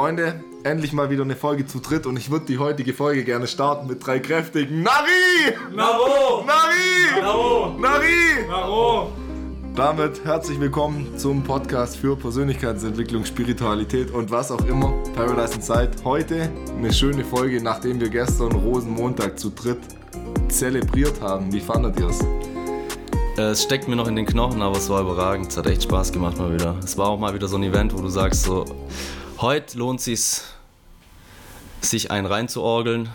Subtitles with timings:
[0.00, 3.46] Freunde, endlich mal wieder eine Folge zu dritt und ich würde die heutige Folge gerne
[3.46, 5.54] starten mit drei kräftigen Nari!
[5.76, 6.42] Naro!
[6.46, 7.20] Nari!
[7.20, 7.78] Naro!
[7.78, 8.46] Nari!
[8.48, 9.12] Naro!
[9.76, 14.90] Damit herzlich willkommen zum Podcast für Persönlichkeitsentwicklung, Spiritualität und was auch immer.
[15.14, 15.90] Paradise Inside.
[16.02, 19.80] Heute eine schöne Folge, nachdem wir gestern Rosenmontag zu dritt
[20.48, 21.52] zelebriert haben.
[21.52, 22.24] Wie fandet ihr es?
[23.36, 25.48] Es steckt mir noch in den Knochen, aber es war überragend.
[25.48, 26.74] Es hat echt Spaß gemacht mal wieder.
[26.82, 28.64] Es war auch mal wieder so ein Event, wo du sagst, so,
[29.40, 30.44] heute lohnt es
[31.80, 33.08] sich einen reinzuorgeln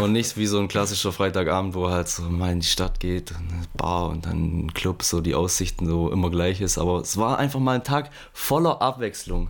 [0.00, 3.34] und nicht wie so ein klassischer Freitagabend, wo halt so mal in die Stadt geht,
[3.34, 6.78] eine Bar und dann ein Club, so die Aussichten so immer gleich ist.
[6.78, 9.48] Aber es war einfach mal ein Tag voller Abwechslung.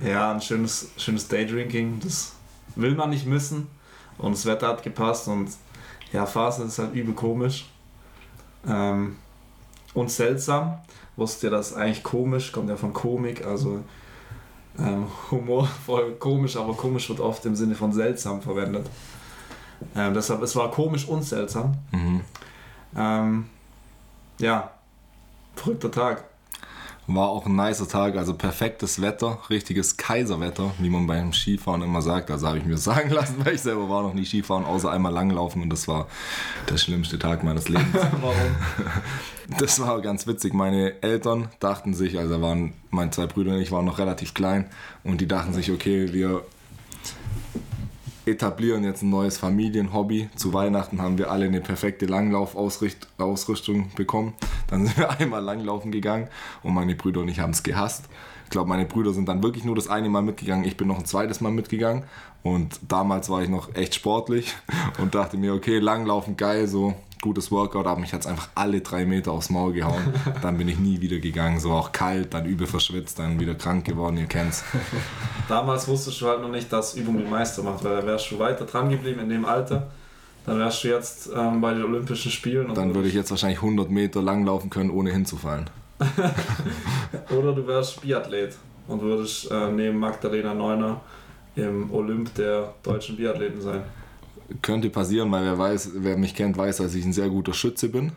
[0.00, 2.32] Ja, ein schönes, schönes Daydrinking, das
[2.74, 3.66] will man nicht missen.
[4.16, 5.50] Und das Wetter hat gepasst und
[6.12, 7.66] ja, Phase ist halt übel komisch.
[8.66, 9.16] Ähm,
[9.92, 10.78] und seltsam.
[11.16, 12.52] Wusst ihr das eigentlich komisch?
[12.52, 13.84] Kommt ja von Komik, also
[14.78, 18.88] ähm, humorvoll komisch, aber komisch wird oft im Sinne von seltsam verwendet.
[19.96, 21.76] Ähm, deshalb, es war komisch und seltsam.
[21.90, 22.20] Mhm.
[22.96, 23.46] Ähm,
[24.38, 24.70] ja,
[25.56, 26.24] verrückter Tag.
[27.12, 32.02] War auch ein nicer Tag, also perfektes Wetter, richtiges Kaiserwetter, wie man beim Skifahren immer
[32.02, 32.30] sagt.
[32.30, 34.90] Also habe ich mir das sagen lassen, weil ich selber war noch nie Skifahren, außer
[34.90, 36.06] einmal langlaufen und das war
[36.68, 37.94] der schlimmste Tag meines Lebens.
[38.20, 38.34] Warum?
[39.58, 40.54] Das war ganz witzig.
[40.54, 44.66] Meine Eltern dachten sich, also waren meine zwei Brüder und ich waren noch relativ klein
[45.02, 46.44] und die dachten sich, okay, wir
[48.26, 50.28] etablieren jetzt ein neues Familienhobby.
[50.36, 54.34] Zu Weihnachten haben wir alle eine perfekte Langlaufausrüstung bekommen.
[54.70, 56.28] Dann sind wir einmal langlaufen gegangen
[56.62, 58.04] und meine Brüder und ich haben es gehasst.
[58.44, 60.64] Ich glaube, meine Brüder sind dann wirklich nur das eine Mal mitgegangen.
[60.64, 62.04] Ich bin noch ein zweites Mal mitgegangen.
[62.42, 64.54] Und damals war ich noch echt sportlich
[64.98, 68.80] und dachte mir, okay, langlaufen geil, so gutes Workout, aber mich hat es einfach alle
[68.80, 70.14] drei Meter aufs Maul gehauen.
[70.42, 73.84] Dann bin ich nie wieder gegangen, so auch kalt, dann übel verschwitzt, dann wieder krank
[73.84, 74.64] geworden, ihr kennt's.
[75.48, 78.38] Damals wusstest du halt noch nicht, dass Übung den Meister macht, weil da wärst du
[78.38, 79.90] weiter dran geblieben in dem Alter.
[80.46, 82.68] Dann wärst du jetzt ähm, bei den Olympischen Spielen.
[82.70, 85.68] und Dann würde ich jetzt wahrscheinlich 100 Meter langlaufen können, ohne hinzufallen.
[87.30, 88.56] Oder du wärst Biathlet
[88.88, 91.00] und würdest äh, neben Magdalena Neuner
[91.56, 93.82] im Olymp der deutschen Biathleten sein.
[94.62, 97.88] Könnte passieren, weil wer weiß, wer mich kennt, weiß, dass ich ein sehr guter Schütze
[97.88, 98.12] bin.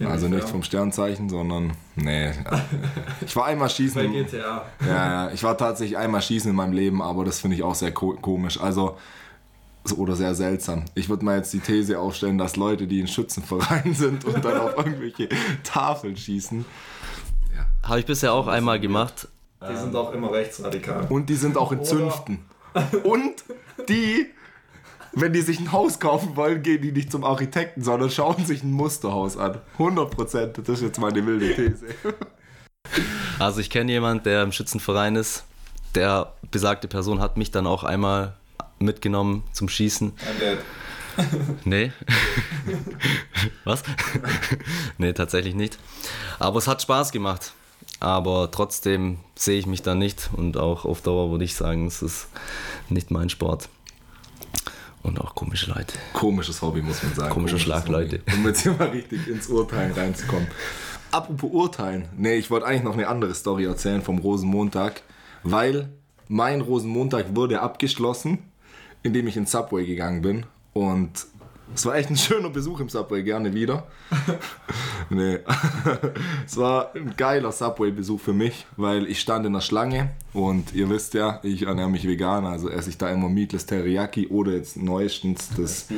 [0.00, 2.30] Also nicht vom Sternzeichen, sondern nee.
[3.26, 4.00] Ich war einmal schießen.
[4.00, 4.64] Bei GTA.
[4.86, 4.86] Ja,
[5.26, 7.90] ja, ich war tatsächlich einmal schießen in meinem Leben, aber das finde ich auch sehr
[7.92, 8.60] ko komisch.
[8.60, 8.96] Also, so-
[9.96, 10.84] oder sehr seltsam.
[10.94, 14.58] Ich würde mal jetzt die These aufstellen, dass Leute, die in Schützenvereinen sind und dann
[14.60, 15.28] auf irgendwelche
[15.64, 16.64] Tafeln schießen,
[17.82, 19.28] Habe ich bisher auch einmal gemacht.
[19.68, 21.06] Die sind auch immer rechtsradikal.
[21.08, 22.40] und die sind auch in Zünften.
[23.02, 23.44] Und
[23.88, 24.26] die,
[25.14, 28.62] wenn die sich ein Haus kaufen wollen, gehen die nicht zum Architekten, sondern schauen sich
[28.62, 29.58] ein Musterhaus an.
[29.74, 30.58] 100 Prozent.
[30.58, 31.86] Das ist jetzt meine wilde These.
[33.38, 35.44] Also ich kenne jemanden, der im Schützenverein ist.
[35.94, 38.34] Der besagte Person hat mich dann auch einmal
[38.78, 40.12] mitgenommen zum Schießen.
[41.64, 41.92] Nee.
[43.64, 43.82] Was?
[44.98, 45.78] nee, tatsächlich nicht.
[46.38, 47.52] Aber es hat Spaß gemacht.
[48.00, 52.02] Aber trotzdem sehe ich mich da nicht und auch auf Dauer würde ich sagen, es
[52.02, 52.28] ist
[52.88, 53.68] nicht mein Sport.
[55.02, 55.94] Und auch komische Leute.
[56.12, 57.30] Komisches Hobby, muss man sagen.
[57.30, 58.20] Komische Schlagleute.
[58.34, 60.48] Um jetzt hier mal richtig ins Urteilen reinzukommen.
[61.10, 62.08] Apropos Urteilen.
[62.16, 65.02] Nee, ich wollte eigentlich noch eine andere Story erzählen vom Rosenmontag,
[65.42, 65.88] weil
[66.28, 68.38] mein Rosenmontag wurde abgeschlossen,
[69.02, 70.46] indem ich ins Subway gegangen bin.
[70.72, 71.26] Und
[71.74, 73.86] es war echt ein schöner Besuch im Subway, gerne wieder.
[75.10, 75.38] nee.
[76.46, 80.88] es war ein geiler Subway-Besuch für mich, weil ich stand in der Schlange und ihr
[80.88, 84.76] wisst ja, ich ernähre mich vegan, also esse ich da immer Meatless Teriyaki oder jetzt
[84.76, 85.88] neuestens das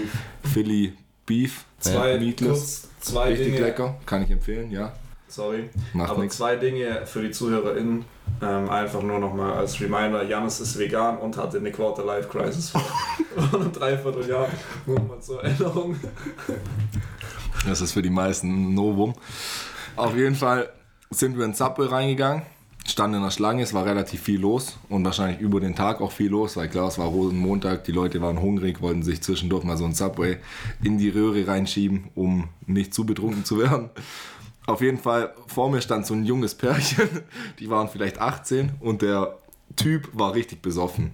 [0.43, 0.95] Philly
[1.27, 1.65] Beef.
[1.79, 2.89] Zwei, Meatless.
[3.01, 3.61] zwei Richtig Dinge.
[3.61, 4.93] lecker, kann ich empfehlen, ja.
[5.31, 5.71] Sorry.
[5.93, 6.37] Macht Aber nix.
[6.37, 8.05] zwei Dinge für die ZuhörerInnen.
[8.43, 12.83] Ähm, einfach nur nochmal als Reminder: Janis ist vegan und hatte eine Quarter-Life-Crisis vor
[13.61, 14.49] einem Dreivierteljahr.
[14.87, 15.97] Nur mal zur Erinnerung.
[17.67, 19.15] Das ist für die meisten ein Novum.
[19.97, 20.71] Auf jeden Fall
[21.11, 22.43] sind wir ins Subway reingegangen,
[22.87, 26.13] standen in der Schlange, es war relativ viel los und wahrscheinlich über den Tag auch
[26.13, 29.77] viel los, weil klar, es war Rosenmontag, die Leute waren hungrig, wollten sich zwischendurch mal
[29.77, 30.39] so ein Subway
[30.83, 33.91] in die Röhre reinschieben, um nicht zu betrunken zu werden.
[34.71, 37.09] Auf jeden Fall, vor mir stand so ein junges Pärchen,
[37.59, 39.37] die waren vielleicht 18 und der
[39.75, 41.11] Typ war richtig besoffen.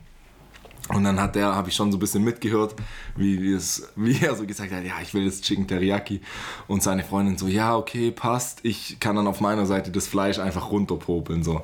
[0.89, 2.75] Und dann hat der, habe ich schon so ein bisschen mitgehört,
[3.17, 6.21] wie, es, wie er so gesagt hat, ja, ich will jetzt Chicken Teriyaki.
[6.69, 8.61] Und seine Freundin so, ja, okay, passt.
[8.63, 11.43] Ich kann dann auf meiner Seite das Fleisch einfach runterpopeln.
[11.43, 11.63] So.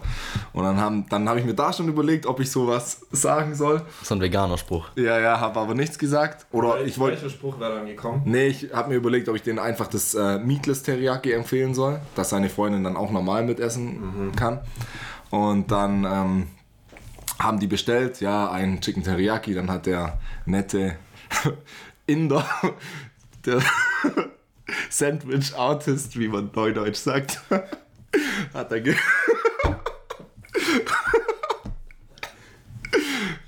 [0.53, 3.83] Und dann habe dann hab ich mir da schon überlegt, ob ich sowas sagen soll.
[4.03, 4.89] So ein veganer Spruch.
[4.97, 6.47] Ja, ja, habe aber nichts gesagt.
[6.51, 7.23] Oder ich wollte...
[7.23, 8.23] Welcher Spruch wäre dann gekommen?
[8.25, 12.01] Nee, ich habe mir überlegt, ob ich denen einfach das äh, Meatless Teriyaki empfehlen soll,
[12.17, 14.61] dass seine Freundin dann auch normal mitessen kann.
[15.31, 16.47] Und dann ähm,
[17.39, 20.97] haben die bestellt, ja, ein Chicken Teriyaki, dann hat der nette
[22.07, 22.47] Inder,
[23.47, 23.63] der
[24.91, 27.41] Sandwich Artist, wie man neudeutsch sagt,
[28.55, 28.81] hat er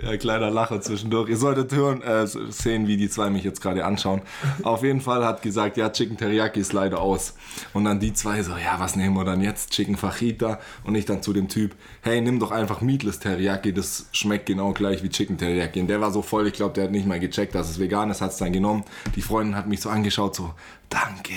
[0.05, 1.31] Ja, kleiner Lacher zwischendurch.
[1.31, 4.21] Ihr solltet hören, äh, sehen, wie die zwei mich jetzt gerade anschauen.
[4.63, 7.35] Auf jeden Fall hat gesagt, ja, Chicken Teriyaki ist leider aus.
[7.73, 9.71] Und dann die zwei so, ja, was nehmen wir dann jetzt?
[9.71, 10.61] Chicken Fajita.
[10.83, 14.75] Und ich dann zu dem Typ, hey, nimm doch einfach Meatless Teriyaki, das schmeckt genau
[14.75, 15.81] gleich wie Chicken Teriyaki.
[15.81, 18.11] Und der war so voll, ich glaube, der hat nicht mal gecheckt, dass es vegan
[18.11, 18.85] ist, hat es dann genommen.
[19.17, 20.53] Die Freundin hat mich so angeschaut, so,
[20.91, 21.33] danke.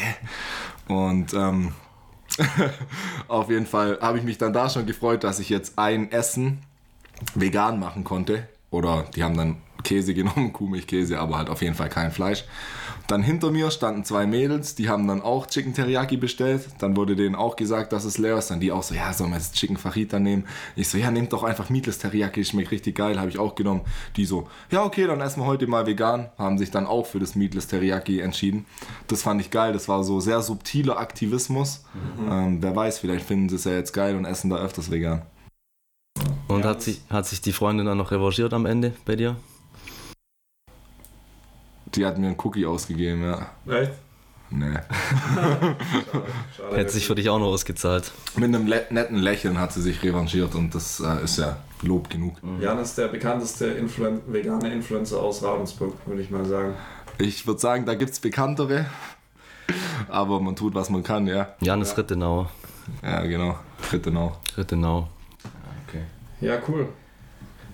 [0.89, 1.71] Und ähm,
[3.29, 6.63] auf jeden Fall habe ich mich dann da schon gefreut, dass ich jetzt ein Essen
[7.33, 8.45] vegan machen konnte.
[8.69, 12.45] Oder die haben dann Käse genommen, Kuhmilchkäse, aber halt auf jeden Fall kein Fleisch.
[13.07, 16.67] Dann hinter mir standen zwei Mädels, die haben dann auch Chicken Teriyaki bestellt.
[16.79, 18.51] Dann wurde denen auch gesagt, dass es leer ist.
[18.51, 20.45] Dann die auch so, ja, sollen wir jetzt Chicken Fajita nehmen?
[20.75, 23.81] Ich so, ja, nehmt doch einfach Meatless Teriyaki, schmeckt richtig geil, habe ich auch genommen.
[24.17, 26.29] Die so, ja, okay, dann essen wir heute mal vegan.
[26.37, 28.65] Haben sich dann auch für das Meatless Teriyaki entschieden.
[29.07, 31.85] Das fand ich geil, das war so sehr subtiler Aktivismus.
[32.17, 32.31] Mhm.
[32.31, 35.21] Ähm, wer weiß, vielleicht finden sie es ja jetzt geil und essen da öfters vegan.
[36.47, 39.35] Und ja, hat, sich, hat sich die Freundin dann noch revanchiert am Ende bei dir?
[41.95, 43.49] Die hat mir einen Cookie ausgegeben, ja.
[43.67, 43.91] Echt?
[44.49, 44.77] Nee.
[45.35, 45.75] schade,
[46.57, 48.11] schade Hätte sich für dich auch noch ausgezahlt.
[48.35, 52.41] Mit einem netten Lächeln hat sie sich revanchiert und das äh, ist ja Lob genug.
[52.41, 52.61] Mhm.
[52.61, 56.75] Jan ist der bekannteste Influen vegane Influencer aus Ravensburg, würde ich mal sagen.
[57.17, 58.85] Ich würde sagen, da gibt es bekanntere,
[60.07, 61.55] aber man tut, was man kann, ja.
[61.59, 61.97] Jan ist ja.
[61.97, 62.47] Rittenau.
[63.03, 63.57] Ja, genau.
[63.91, 64.37] Rittenau.
[64.57, 65.09] Rittenau.
[66.41, 66.89] Ja, cool.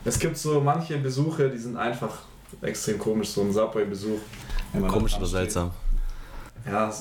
[0.05, 2.23] Es gibt so manche Besuche, die sind einfach
[2.61, 4.19] extrem komisch, so ein Subway-Besuch.
[4.87, 5.71] Komisch oder seltsam?
[6.65, 6.91] Ja,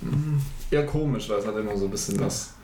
[0.00, 0.38] mm,
[0.70, 2.54] eher komisch, weil es hat immer so ein bisschen was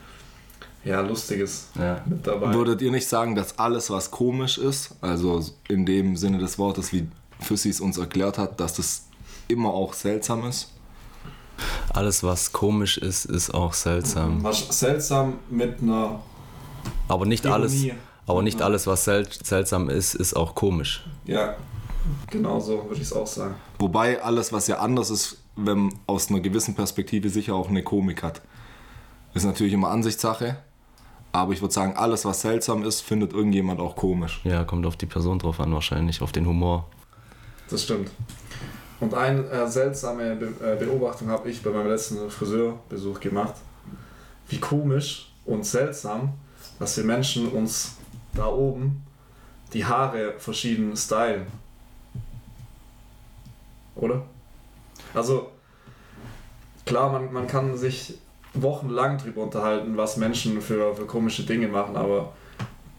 [0.83, 2.01] ja, Lustiges ja.
[2.05, 2.53] mit dabei.
[2.53, 6.93] Würdet ihr nicht sagen, dass alles, was komisch ist, also in dem Sinne des Wortes,
[6.93, 7.07] wie
[7.39, 9.05] Füssi es uns erklärt hat, dass das
[9.47, 10.71] immer auch seltsam ist?
[11.93, 14.43] Alles, was komisch ist, ist auch seltsam.
[14.43, 16.19] Was seltsam mit einer.
[17.07, 17.55] Aber nicht Ironie.
[17.55, 17.85] alles
[18.27, 21.05] aber nicht alles, was sel seltsam ist, ist auch komisch.
[21.25, 21.55] Ja,
[22.29, 23.55] genau so würde ich es auch sagen.
[23.79, 28.23] Wobei alles, was ja anders ist, wenn aus einer gewissen Perspektive sicher auch eine Komik
[28.23, 28.41] hat.
[29.33, 30.57] Ist natürlich immer Ansichtssache.
[31.31, 34.39] Aber ich würde sagen, alles, was seltsam ist, findet irgendjemand auch komisch.
[34.45, 36.87] Ja, kommt auf die Person drauf an, wahrscheinlich, auf den Humor.
[37.69, 38.09] Das stimmt.
[39.01, 43.55] Und eine äh, seltsame Be äh, Beobachtung habe ich bei meinem letzten Friseurbesuch gemacht.
[44.47, 46.33] Wie komisch und seltsam,
[46.79, 47.97] dass wir Menschen uns
[48.35, 49.03] da oben
[49.73, 51.47] die Haare verschieden stylen.
[53.95, 54.23] Oder?
[55.13, 55.51] Also,
[56.85, 58.17] klar, man, man kann sich
[58.53, 62.33] wochenlang drüber unterhalten, was Menschen für, für komische Dinge machen, aber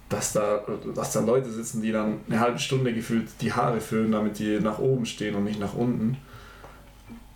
[0.08, 0.62] dass da,
[0.94, 4.60] dass da Leute sitzen, die dann eine halbe Stunde gefühlt die Haare füllen, damit die
[4.60, 6.16] nach oben stehen und nicht nach unten.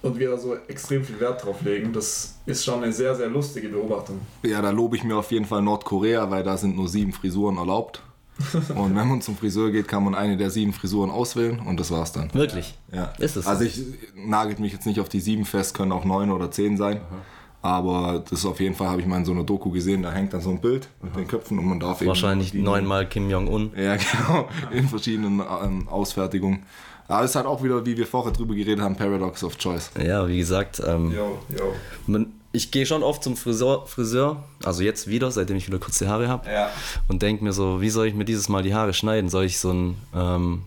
[0.03, 3.29] Und wir da so extrem viel Wert drauf legen, das ist schon eine sehr, sehr
[3.29, 4.21] lustige Beobachtung.
[4.43, 7.59] Ja, da lobe ich mir auf jeden Fall Nordkorea, weil da sind nur sieben Frisuren
[7.59, 8.03] erlaubt.
[8.75, 11.91] Und wenn man zum Friseur geht, kann man eine der sieben Frisuren auswählen und das
[11.91, 12.33] war's dann.
[12.33, 12.75] Wirklich?
[12.91, 13.13] Ja.
[13.19, 13.47] Ist es?
[13.47, 13.83] Also ich
[14.15, 16.99] nagelt mich jetzt nicht auf die sieben fest, können auch neun oder zehn sein.
[16.99, 17.17] Aha.
[17.63, 20.11] Aber das ist auf jeden Fall, habe ich mal in so einer Doku gesehen, da
[20.11, 23.73] hängt dann so ein Bild mit den Köpfen und man darf Wahrscheinlich neunmal Kim Jong-un.
[23.77, 26.63] Ja, genau, in verschiedenen ähm, Ausfertigungen.
[27.11, 29.91] Aber es ist halt auch wieder, wie wir vorher drüber geredet haben, Paradox of Choice.
[30.01, 31.75] Ja, wie gesagt, ähm, yo, yo.
[32.07, 36.09] Man, ich gehe schon oft zum Friseur, Friseur, also jetzt wieder, seitdem ich wieder kurze
[36.09, 36.71] Haare habe, ja.
[37.09, 39.29] und denke mir so, wie soll ich mir dieses Mal die Haare schneiden?
[39.29, 40.63] Soll ich so ein, ähm,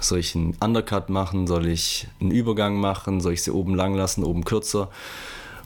[0.00, 1.46] soll ich einen Undercut machen?
[1.46, 3.20] Soll ich einen Übergang machen?
[3.20, 4.90] Soll ich sie oben lang lassen, oben kürzer?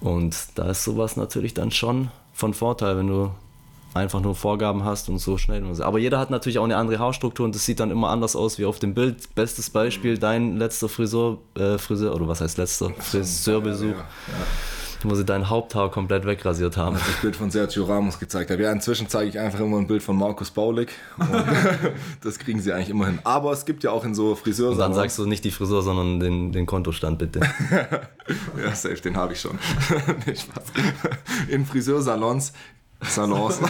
[0.01, 3.31] Und da ist sowas natürlich dann schon von Vorteil, wenn du
[3.95, 5.63] einfach nur Vorgaben hast und so schnell.
[5.81, 8.59] Aber jeder hat natürlich auch eine andere Haarstruktur und das sieht dann immer anders aus
[8.59, 9.35] wie auf dem Bild.
[9.35, 12.91] Bestes Beispiel, dein letzter Friseur, äh, Friseur oder was heißt letzter?
[12.99, 13.87] Friseurbesuch.
[13.87, 16.97] Ja, ja, ja wo sie dein Haupthaar komplett wegrasiert haben.
[16.97, 18.63] Das Bild von Sergio Ramos gezeigt habe.
[18.63, 20.93] Ja, inzwischen zeige ich einfach immer ein Bild von Markus Baulig.
[22.23, 23.19] das kriegen sie eigentlich immer hin.
[23.25, 24.77] Aber es gibt ja auch in so Friseursalons.
[24.77, 27.41] Und dann sagst du nicht die Frisur, sondern den, den Kontostand bitte.
[28.63, 29.59] ja, safe, den habe ich schon.
[30.27, 30.65] nee, Spaß.
[31.49, 32.53] In Friseursalons
[33.03, 33.61] Salons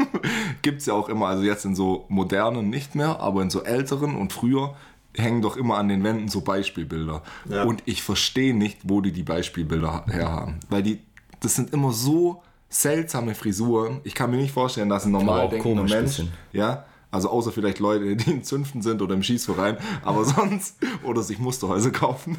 [0.62, 3.62] gibt es ja auch immer, also jetzt in so modernen nicht mehr, aber in so
[3.62, 4.74] älteren und früher
[5.14, 7.22] hängen doch immer an den Wänden so Beispielbilder.
[7.48, 7.64] Ja.
[7.64, 10.60] Und ich verstehe nicht, wo die die Beispielbilder herhaben.
[10.70, 11.00] Weil die,
[11.40, 14.00] das sind immer so seltsame Frisuren.
[14.04, 16.22] Ich kann mir nicht vorstellen, dass ein normal denkender Mensch,
[16.52, 21.22] ja, also außer vielleicht Leute, die in Zünften sind oder im Schießverein, aber sonst, oder
[21.22, 22.38] sich Musterhäuser kaufen.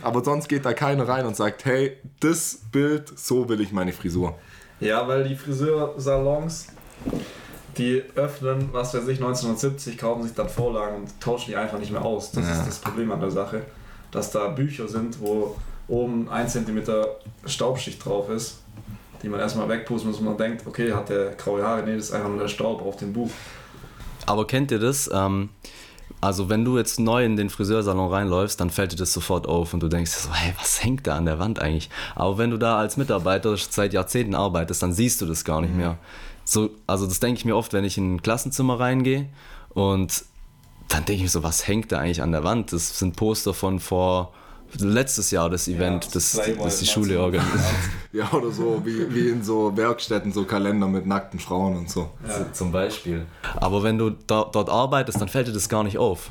[0.00, 3.92] Aber sonst geht da keiner rein und sagt, hey, das Bild, so will ich meine
[3.92, 4.38] Frisur.
[4.82, 6.68] Ja, weil die Friseursalons
[7.78, 11.90] die öffnen, was weiß ich, 1970, kaufen sich dann Vorlagen und tauschen die einfach nicht
[11.90, 12.30] mehr aus.
[12.32, 12.52] Das Ja.
[12.58, 13.62] ist das Problem an der Sache.
[14.10, 15.56] Dass da Bücher sind, wo
[15.88, 18.58] oben ein Zentimeter Staubschicht drauf ist,
[19.22, 21.82] die man erstmal wegpusten muss und man denkt, okay, hat der graue Haare?
[21.84, 23.30] Nee, das ist einfach nur der Staub auf dem Buch.
[24.26, 25.08] Aber kennt ihr das?
[25.12, 25.48] Ähm,
[26.22, 29.74] also wenn du jetzt neu in den Friseursalon reinläufst, dann fällt dir das sofort auf
[29.74, 31.90] und du denkst so, hey, was hängt da an der Wand eigentlich?
[32.14, 35.74] Aber wenn du da als Mitarbeiter seit Jahrzehnten arbeitest, dann siehst du das gar nicht
[35.74, 35.98] mehr.
[36.44, 39.28] So, also das denke ich mir oft, wenn ich in ein Klassenzimmer reingehe
[39.70, 40.24] und
[40.88, 42.72] dann denke ich mir so, was hängt da eigentlich an der Wand?
[42.72, 44.32] Das sind Poster von vor
[44.78, 47.60] letztes Jahr das Event, das das, Playboy das die Schule organisiert.
[48.12, 52.10] Ja, oder so, wie, wie in so Werkstätten, so Kalender mit nackten Frauen und so.
[52.28, 52.52] Ja.
[52.52, 53.24] Zum Beispiel.
[53.56, 56.30] Aber wenn du da, dort arbeitest, dann fällt dir das gar nicht auf.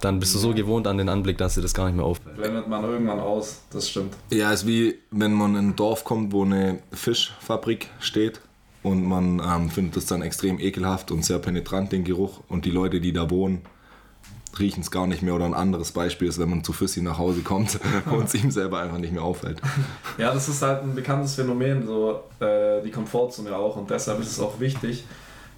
[0.00, 2.36] Dann bist du so gewohnt an den Anblick, dass dir das gar nicht mehr auffällt.
[2.36, 4.14] Blendet man irgendwann aus, das stimmt.
[4.30, 8.40] Ja, ist wie wenn man in ein Dorf kommt, wo eine Fischfabrik steht
[8.82, 12.40] und man ähm, findet das dann extrem ekelhaft und sehr penetrant, den Geruch.
[12.48, 13.62] Und die Leute, die da wohnen,
[14.58, 15.34] riechen es gar nicht mehr.
[15.34, 17.78] Oder ein anderes Beispiel ist, wenn man zu Fussi nach Hause kommt
[18.10, 19.60] und es ihm selber einfach nicht mehr auffällt.
[20.18, 23.76] Ja, das ist halt ein bekanntes Phänomen, so äh, die Komfortzone auch.
[23.76, 25.04] Und deshalb ist es auch wichtig,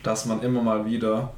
[0.03, 1.33] dass man immer mal wieder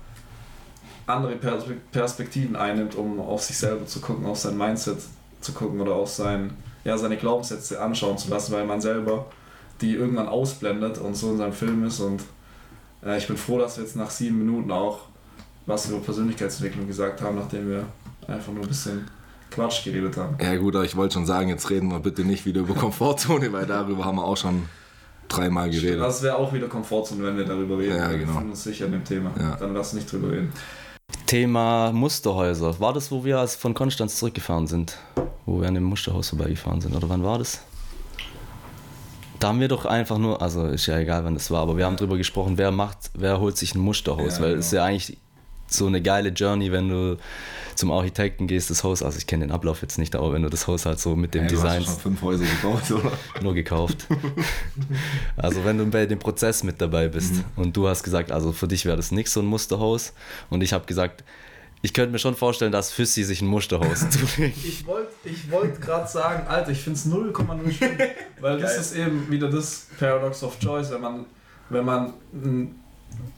[1.07, 4.99] andere Perspe- Perspektiven einnimmt, um auf sich selber zu gucken, auf sein Mindset
[5.41, 6.53] zu gucken oder auf sein,
[6.85, 9.27] ja, seine Glaubenssätze anschauen zu lassen, weil man selber
[9.81, 12.01] die irgendwann ausblendet und so in seinem Film ist.
[12.01, 12.23] Und
[13.05, 15.01] äh, ich bin froh, dass wir jetzt nach sieben Minuten auch
[15.67, 17.85] was über Persönlichkeitsentwicklung gesagt haben, nachdem wir
[18.27, 19.07] einfach nur ein bisschen
[19.51, 20.37] Quatsch geredet haben.
[20.41, 23.53] Ja gut, aber ich wollte schon sagen, jetzt reden wir bitte nicht wieder über Komfortzone,
[23.53, 24.63] weil darüber haben wir auch schon
[25.29, 26.01] dreimal geredet.
[26.01, 27.97] Das wäre auch wieder Komfortzone, wenn wir darüber reden.
[27.97, 28.33] Ja, Wir genau.
[28.33, 29.31] befinden uns sicher in dem Thema.
[29.39, 29.57] Ja.
[29.57, 30.53] Dann lass nicht drüber reden.
[31.27, 32.79] Thema Musterhäuser.
[32.81, 34.97] War das, wo wir als von Konstanz zurückgefahren sind?
[35.47, 36.95] Wo wir an dem Musterhaus vorbeigefahren sind?
[36.95, 37.61] Oder wann war das?
[39.39, 41.87] Da haben wir doch einfach nur, also ist ja egal, wann das war, aber wir
[41.87, 44.61] haben drüber gesprochen, wer macht, wer holt sich ein Musterhaus, Ja, weil genau.
[44.61, 45.17] es ist ja eigentlich
[45.71, 47.17] so eine geile Journey, wenn du
[47.77, 50.51] zum Architekten gehst, das Haus, also ich kenne den Ablauf jetzt nicht, aber wenn du
[50.51, 53.13] das Haus halt so mit dem Hey, du hast Design schon fünf Häuser gebaut, oder?
[53.43, 54.07] nur gekauft.
[55.37, 57.45] also wenn du bei dem Prozess mit dabei bist Mhm.
[57.57, 60.13] und du hast gesagt, also für dich wäre das nichts so ein Musterhaus
[60.51, 61.25] und ich habe gesagt,
[61.83, 64.59] ich könnte mir schon vorstellen, dass Füssi sich ein Musterhaus zulegt.
[64.65, 67.91] Ich wollte ich wollt gerade sagen, Alter, ich finde es 0,0 schlimm.
[68.41, 68.81] Weil das Geil.
[68.81, 71.25] ist eben wieder das Paradox of Choice, wenn man,
[71.71, 72.75] wenn man ein,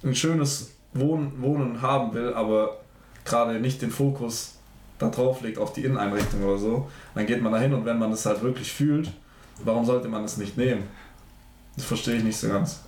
[0.02, 2.78] ein schönes Wohnen, Wohnen haben will, aber
[3.24, 4.56] gerade nicht den Fokus
[4.98, 7.98] da drauf legt auf die Inneneinrichtung oder so, dann geht man da hin und wenn
[7.98, 9.10] man es halt wirklich fühlt,
[9.64, 10.84] warum sollte man es nicht nehmen?
[11.76, 12.80] Das verstehe ich nicht so ganz.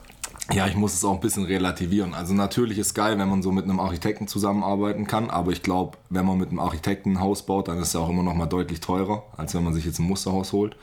[0.52, 2.12] Ja, ich muss es auch ein bisschen relativieren.
[2.12, 5.96] Also natürlich ist geil, wenn man so mit einem Architekten zusammenarbeiten kann, aber ich glaube,
[6.10, 8.34] wenn man mit einem Architekten ein Haus baut, dann ist es ja auch immer noch
[8.34, 10.76] mal deutlich teurer, als wenn man sich jetzt ein Musterhaus holt.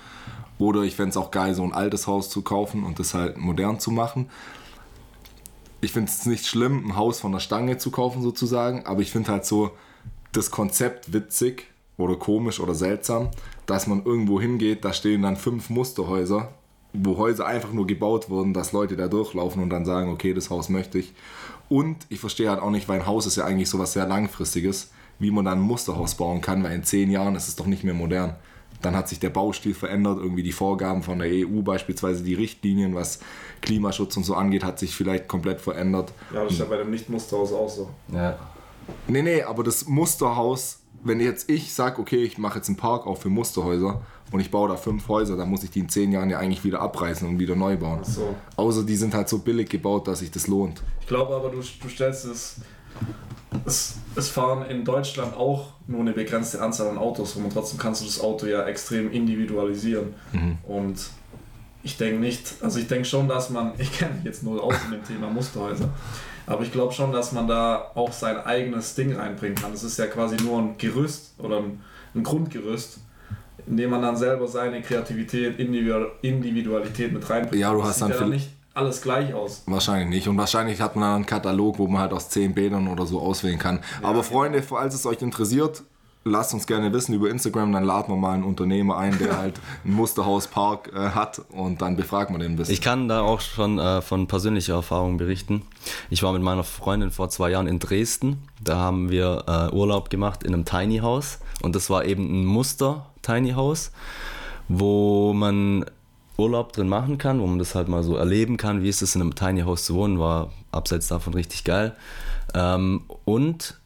[0.58, 3.38] Oder ich fände es auch geil, so ein altes Haus zu kaufen und das halt
[3.38, 4.30] modern zu machen.
[5.82, 9.12] Ich finde es nicht schlimm, ein Haus von der Stange zu kaufen sozusagen, aber ich
[9.12, 9.72] finde halt so
[10.32, 11.66] das Konzept witzig
[11.98, 13.30] oder komisch oder seltsam,
[13.66, 16.54] dass man irgendwo hingeht, da stehen dann fünf Musterhäuser,
[16.94, 20.50] wo Häuser einfach nur gebaut wurden, dass Leute da durchlaufen und dann sagen, okay, das
[20.50, 21.14] Haus möchte ich.
[21.70, 24.92] Und ich verstehe halt auch nicht, weil ein Haus ist ja eigentlich sowas sehr langfristiges,
[25.20, 27.84] wie man dann ein Musterhaus bauen kann, weil in zehn Jahren ist es doch nicht
[27.84, 28.36] mehr modern.
[28.82, 32.96] Dann hat sich der Baustil verändert, irgendwie die Vorgaben von der EU, beispielsweise die Richtlinien,
[32.96, 33.20] was
[33.62, 36.12] Klimaschutz und so angeht, hat sich vielleicht komplett verändert.
[36.34, 37.90] Ja, das ist ja bei dem Nicht-Musterhaus auch so.
[38.14, 38.38] Ja.
[39.08, 43.08] Nee, nee, aber das Musterhaus, wenn jetzt ich sage, okay, ich mache jetzt einen Park
[43.08, 44.02] auch für Musterhäuser
[44.32, 46.64] und ich baue da fünf Häuser, dann muss ich die in zehn Jahren ja eigentlich
[46.64, 48.04] wieder abreißen und wieder neu bauen.
[48.04, 48.36] So.
[48.56, 50.82] Außer die sind halt so billig gebaut, dass sich das lohnt.
[51.00, 52.58] Ich glaube aber, du, du stellst es,
[53.66, 53.96] es.
[54.16, 58.02] Es fahren in Deutschland auch nur eine begrenzte Anzahl an Autos rum und trotzdem kannst
[58.02, 60.14] du das Auto ja extrem individualisieren.
[60.64, 61.10] Und
[61.84, 64.76] ich denke nicht, also ich denke schon, dass man, ich kenne mich jetzt nur aus
[64.86, 65.90] in dem Thema Musterhäuser,
[66.48, 69.72] aber ich glaube schon, dass man da auch sein eigenes Ding reinbringen kann.
[69.72, 71.82] Das ist ja quasi nur ein Gerüst oder ein,
[72.16, 73.00] ein Grundgerüst,
[73.68, 77.62] in dem man dann selber seine Kreativität, Individu- Individualität mit reinbringt.
[77.62, 79.64] Ja, du hast dann ja nicht alles gleich aus.
[79.66, 80.28] Wahrscheinlich nicht.
[80.28, 83.20] Und wahrscheinlich hat man dann einen Katalog, wo man halt aus zehn Bildern oder so
[83.20, 83.82] auswählen kann.
[84.02, 85.84] Aber Freunde, falls es euch interessiert,
[86.24, 89.60] lasst uns gerne wissen über Instagram, dann laden wir mal einen Unternehmer ein, der halt
[89.84, 92.74] einen Musterhauspark äh, hat und dann befragen wir den ein bisschen.
[92.74, 95.64] Ich kann da auch schon äh, von persönlicher Erfahrung berichten.
[96.10, 98.44] Ich war mit meiner Freundin vor zwei Jahren in Dresden.
[98.64, 101.40] Da haben wir äh, Urlaub gemacht in einem Tiny House.
[101.62, 103.92] Und das war eben ein Muster-Tiny House,
[104.68, 105.86] wo man
[106.38, 109.16] Urlaub drin machen kann, wo man das halt mal so erleben kann, wie ist es
[109.16, 111.96] in einem Tiny House zu wohnen, war abseits davon richtig geil.
[112.54, 113.80] Ähm, und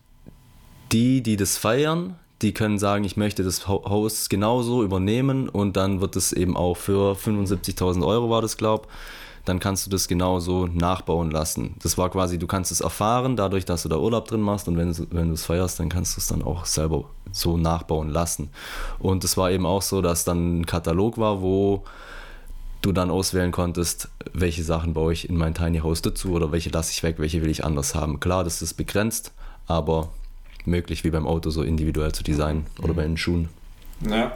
[0.92, 6.02] die, die das feiern, die können sagen, ich möchte das Haus genauso übernehmen und dann
[6.02, 8.88] wird es eben auch für 75.000 Euro war das, glaub,
[9.46, 11.76] dann kannst du das genauso nachbauen lassen.
[11.82, 14.76] Das war quasi, du kannst es erfahren, dadurch, dass du da Urlaub drin machst und
[14.76, 18.10] wenn, du- wenn du es feierst, dann kannst du es dann auch selber so nachbauen
[18.10, 18.50] lassen.
[19.00, 21.84] Und es war eben auch so, dass dann ein Katalog war, wo
[22.82, 26.70] du dann auswählen konntest, welche Sachen baue ich in mein Tiny House dazu oder welche
[26.70, 28.20] lasse ich weg, welche will ich anders haben.
[28.20, 29.32] Klar, das ist begrenzt,
[29.68, 30.10] aber
[30.68, 33.50] möglich wie beim Auto so individuell zu designen oder bei den Schuhen.
[34.10, 34.34] Ja,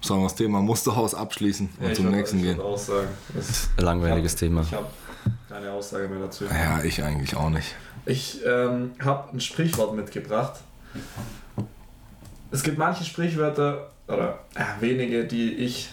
[0.00, 2.60] Sollen wir das Thema Musterhaus abschließen und ich zum würd- nächsten ich gehen?
[2.60, 4.60] auch sagen, es- Langweiliges ich Thema.
[4.60, 4.86] hab- Ich habe
[5.48, 6.44] keine Aussage mehr dazu.
[6.44, 7.74] Ja, ich eigentlich auch nicht.
[8.04, 10.60] Ich ähm, habe ein Sprichwort mitgebracht.
[12.50, 15.88] Es gibt manche Sprichwörter, oder äh, wenige, die ich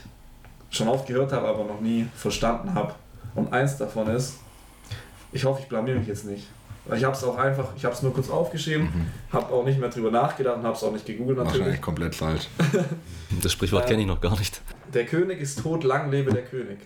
[0.69, 2.93] schon oft gehört habe, aber noch nie verstanden habe.
[3.35, 4.35] Und eins davon ist,
[5.31, 6.47] ich hoffe, ich blamier mich jetzt nicht.
[6.95, 8.89] Ich habe es auch einfach, ich habe es nur kurz aufgeschrieben,
[9.31, 11.59] habe auch nicht mehr drüber nachgedacht und habe es auch nicht gegoogelt natürlich.
[11.59, 12.47] Wahrscheinlich komplett falsch.
[13.41, 14.61] Das Sprichwort Ähm, kenne ich noch gar nicht.
[14.93, 16.79] Der König ist tot, lang lebe der König.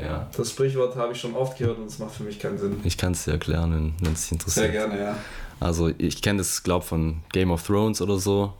[0.00, 0.28] Ja.
[0.36, 2.76] Das Sprichwort habe ich schon oft gehört und es macht für mich keinen Sinn.
[2.84, 4.72] Ich kann es dir erklären, wenn- es dich Sehr interessiert.
[4.72, 5.16] gerne, ja.
[5.60, 8.52] Also ich kenne das, glaube von Game of Thrones oder so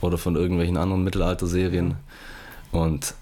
[0.00, 1.96] oder von irgendwelchen anderen Mittelalter-Serien.
[2.72, 3.14] Und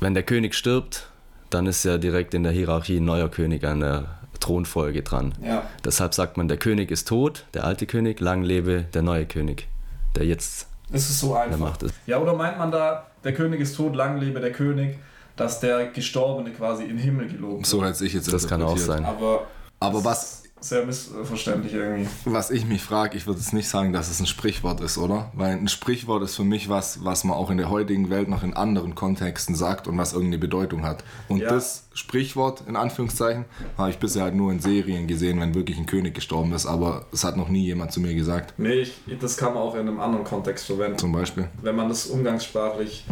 [0.00, 1.08] wenn der König stirbt,
[1.50, 5.34] dann ist ja direkt in der Hierarchie ein neuer König an der Thronfolge dran.
[5.42, 9.26] Ja, Deshalb sagt man, der König ist tot, der alte König, lang lebe der neue
[9.26, 9.68] König,
[10.16, 11.70] der jetzt es ist so an der einfach.
[11.70, 11.94] Macht ist.
[12.06, 14.98] Ja, oder meint man da, der König ist tot, lang lebe der König,
[15.36, 17.66] dass der Gestorbene quasi in den Himmel gelobt wird?
[17.66, 19.04] So hätte ich jetzt Das kann auch sein.
[19.04, 19.46] Aber,
[19.80, 22.08] Aber was, sehr missverständlich irgendwie.
[22.24, 25.30] was ich mich frage, ich würde jetzt nicht sagen, dass es ein Sprichwort ist, oder?
[25.34, 28.42] Weil ein Sprichwort ist für mich was, was man auch in der heutigen Welt noch
[28.42, 31.04] in anderen Kontexten sagt und was irgendeine Bedeutung hat.
[31.28, 31.50] Und Ja.
[31.50, 33.44] das Sprichwort, in Anführungszeichen,
[33.76, 37.06] habe ich bisher halt nur in Serien gesehen, wenn wirklich ein König gestorben ist, aber
[37.12, 38.54] es hat noch nie jemand zu mir gesagt.
[38.56, 40.98] Nee, ich, das kann man auch in einem anderen Kontext verwenden.
[40.98, 41.48] Zum Beispiel.
[41.62, 43.04] Wenn man das umgangssprachlich,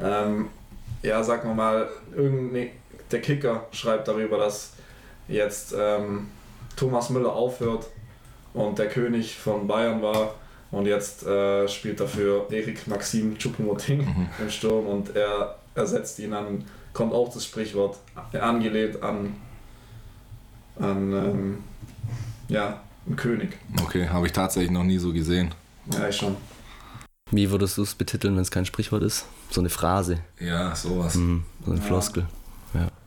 [0.00, 0.48] ähm,
[1.02, 2.70] ja, sagen wir mal, irgendein,
[3.10, 4.72] der Kicker schreibt darüber, dass
[5.28, 6.28] jetzt ähm,
[6.76, 7.86] Thomas Müller aufhört
[8.54, 10.34] und der König von Bayern war
[10.70, 14.06] und jetzt äh, spielt dafür Erik Maxim Choupo-Moting
[14.40, 17.98] im Sturm und er ersetzt ihn an, kommt auch das Sprichwort
[18.32, 19.34] angelehnt an,
[20.78, 21.64] an ähm,
[22.48, 23.56] ja, einen König.
[23.82, 25.54] Okay, habe ich tatsächlich noch nie so gesehen.
[25.92, 26.36] Ja, ich schon.
[27.30, 29.26] Wie würdest du es betiteln, wenn es kein Sprichwort ist?
[29.50, 31.14] So eine Phrase, Ja, sowas.
[31.16, 31.44] mhm.
[31.64, 31.86] so eine Ja.
[31.86, 32.26] Floskel.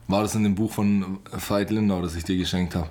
[0.08, 2.89] War das in dem Buch von Veit Lindau, das ich dir geschenkt habe?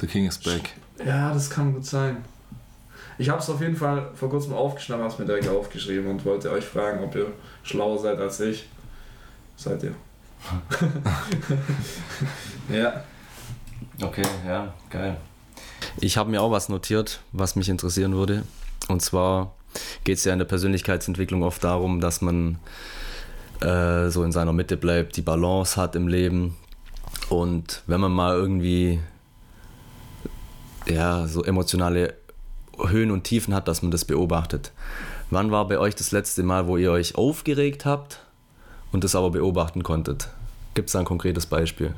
[0.00, 0.74] The King is Back.
[1.04, 2.24] Ja, das kann gut sein.
[3.18, 6.24] Ich habe es auf jeden Fall vor kurzem aufgeschnappt, habe es mir direkt aufgeschrieben und
[6.24, 7.32] wollte euch fragen, ob ihr
[7.62, 8.66] schlauer seid als ich.
[9.56, 9.94] Seid ihr?
[12.76, 13.02] ja.
[14.02, 15.16] Okay, ja, geil.
[15.98, 18.42] Ich habe mir auch was notiert, was mich interessieren würde.
[18.88, 19.54] Und zwar
[20.04, 22.58] geht es ja in der Persönlichkeitsentwicklung oft darum, dass man
[23.60, 26.56] äh, so in seiner Mitte bleibt, die Balance hat im Leben.
[27.30, 29.00] Und wenn man mal irgendwie
[30.88, 32.14] ja, so emotionale
[32.78, 34.72] Höhen und Tiefen hat, dass man das beobachtet.
[35.30, 38.20] Wann war bei euch das letzte Mal, wo ihr euch aufgeregt habt
[38.92, 40.28] und das aber beobachten konntet?
[40.74, 41.94] Gibt es da ein konkretes Beispiel?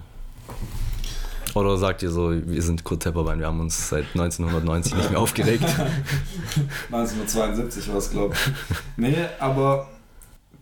[1.55, 5.21] Oder sagt ihr so, wir sind Kurt Tepperwein, wir haben uns seit 1990 nicht mehr
[5.21, 5.65] aufgeregt?
[6.93, 8.53] 1972 war es, glaube ich.
[8.97, 9.89] Nee, aber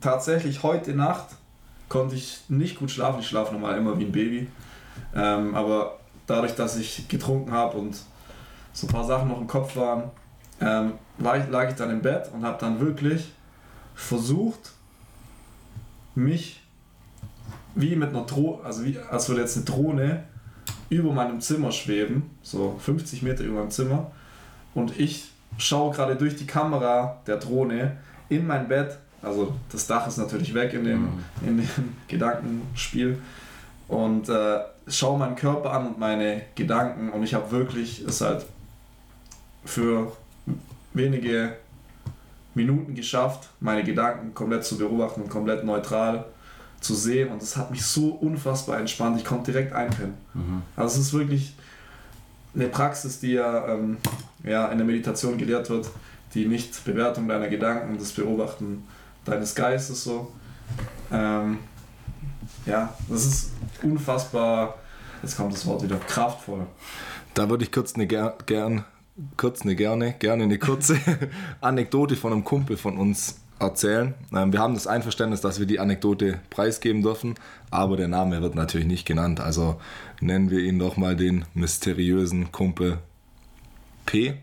[0.01, 1.27] tatsächlich heute Nacht
[1.89, 3.21] konnte ich nicht gut schlafen.
[3.21, 4.49] Ich schlafe normal immer wie ein Baby.
[5.15, 7.97] Ähm, aber dadurch, dass ich getrunken habe und
[8.77, 10.11] so ein paar Sachen noch im Kopf waren,
[10.61, 13.33] ähm, ich, lag ich dann im Bett und habe dann wirklich
[13.95, 14.73] versucht,
[16.15, 16.61] mich
[17.75, 20.25] wie mit einer Drohne, also wie, als würde jetzt eine Drohne
[20.91, 24.11] über meinem Zimmer schweben, so 50 Meter über meinem Zimmer.
[24.75, 27.97] Und ich schaue gerade durch die Kamera der Drohne
[28.29, 28.99] in mein Bett.
[29.23, 31.09] Also das Dach ist natürlich weg in dem,
[31.41, 33.19] in dem Gedankenspiel.
[33.89, 37.09] Und äh, schaue meinen Körper an und meine Gedanken.
[37.11, 38.45] Und ich habe wirklich es halt
[39.66, 40.12] für
[40.94, 41.57] wenige
[42.55, 46.24] Minuten geschafft, meine Gedanken komplett zu beobachten und komplett neutral
[46.81, 47.31] zu sehen.
[47.31, 49.18] Und das hat mich so unfassbar entspannt.
[49.18, 50.14] Ich konnte direkt einpennen.
[50.74, 51.55] Also es ist wirklich
[52.55, 53.98] eine Praxis, die ja, ähm,
[54.42, 55.90] ja in der Meditation gelehrt wird,
[56.35, 58.83] die Nicht-Bewertung deiner Gedanken, das Beobachten
[59.24, 60.33] deines Geistes so.
[61.12, 61.59] Ähm,
[62.64, 63.50] ja, das ist
[63.83, 64.76] unfassbar,
[65.22, 66.66] jetzt kommt das Wort wieder, kraftvoll.
[67.35, 68.85] Da würde ich kurz eine ger gern,
[69.37, 70.98] kurz eine gerne, gerne eine kurze
[71.61, 74.14] Anekdote von einem Kumpel von uns erzählen.
[74.35, 77.35] Ähm, wir haben das Einverständnis, dass wir die Anekdote preisgeben dürfen,
[77.70, 79.40] aber der Name wird natürlich nicht genannt.
[79.40, 79.81] Also
[80.20, 82.98] nennen wir ihn doch mal den mysteriösen Kumpel
[84.05, 84.35] P.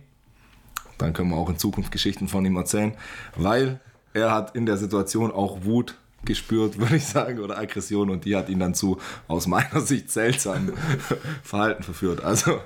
[0.98, 2.94] Dann können wir auch in Zukunft Geschichten von ihm erzählen,
[3.36, 3.80] weil
[4.14, 8.36] er hat in der Situation auch Wut gespürt, würde ich sagen, oder Aggression und die
[8.36, 10.74] hat ihn dann zu aus meiner Sicht seltsamen
[11.44, 12.24] Verhalten verführt.
[12.24, 12.60] Also,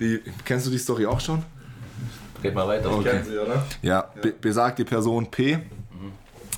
[0.00, 1.42] die, kennst du die Story auch schon?
[2.44, 2.92] Red mal weiter.
[2.92, 3.22] Okay.
[3.24, 3.64] Sie, oder?
[3.82, 5.58] Ja, be besagte Person P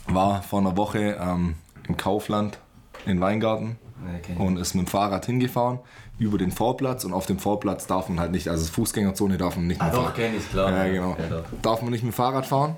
[0.09, 1.55] war vor einer Woche ähm,
[1.89, 2.59] im Kaufland
[3.07, 3.79] in Weingarten
[4.19, 4.37] Okay.
[4.39, 5.79] und ist mit dem Fahrrad hingefahren
[6.19, 9.67] über den Vorplatz und auf dem Vorplatz darf man halt nicht, also Fußgängerzone darf man
[9.67, 10.71] nicht Ah, mit doch, Fahrrad- kenn ich, klar.
[10.71, 11.17] Ja, genau.
[11.19, 11.45] Ja, doch.
[11.63, 12.77] darf man nicht mit dem Fahrrad fahren.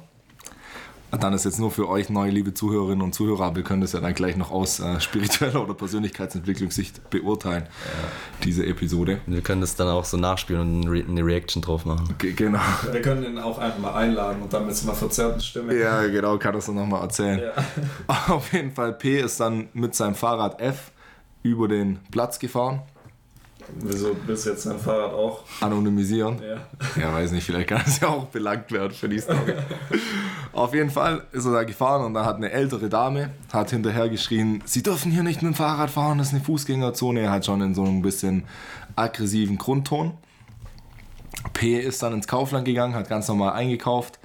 [1.11, 3.92] Dann ist jetzt nur für euch neue liebe Zuhörerinnen und Zuhörer, aber wir können das
[3.92, 7.66] ja dann gleich noch aus äh, spiritueller oder Persönlichkeitsentwicklungssicht beurteilen,
[8.44, 9.21] diese Episode.
[9.27, 12.14] Wir können das dann auch so nachspielen und eine Re- eine Reaction drauf machen.
[12.18, 12.61] Ge genau.
[12.92, 15.75] Wir können ihn auch einfach mal einladen und dann mit so einer verzerrten Stimme.
[15.79, 17.40] Ja, genau, kann das dann nochmal erzählen.
[17.40, 18.14] Ja.
[18.35, 20.90] Auf jeden Fall, P ist dann mit seinem Fahrrad F
[21.42, 22.83] über den Platz gefahren.
[23.81, 25.44] Wieso willst du jetzt dein Fahrrad auch?
[25.61, 26.40] Anonymisieren.
[26.42, 27.00] Ja.
[27.00, 29.54] Ja, weiß nicht, vielleicht kann es ja auch belangt werden für die Story.
[30.52, 34.09] Auf jeden Fall ist er da gefahren und da hat eine ältere Dame, hat hinterher
[34.09, 37.20] geschrien, sie dürfen hier nicht mit dem Fahrrad fahren, das ist eine Fußgängerzone.
[37.20, 38.44] Er hat schon in so einem bisschen
[38.96, 40.14] aggressiven Grundton.
[41.52, 44.18] P ist dann ins Kaufland gegangen, hat ganz normal eingekauft,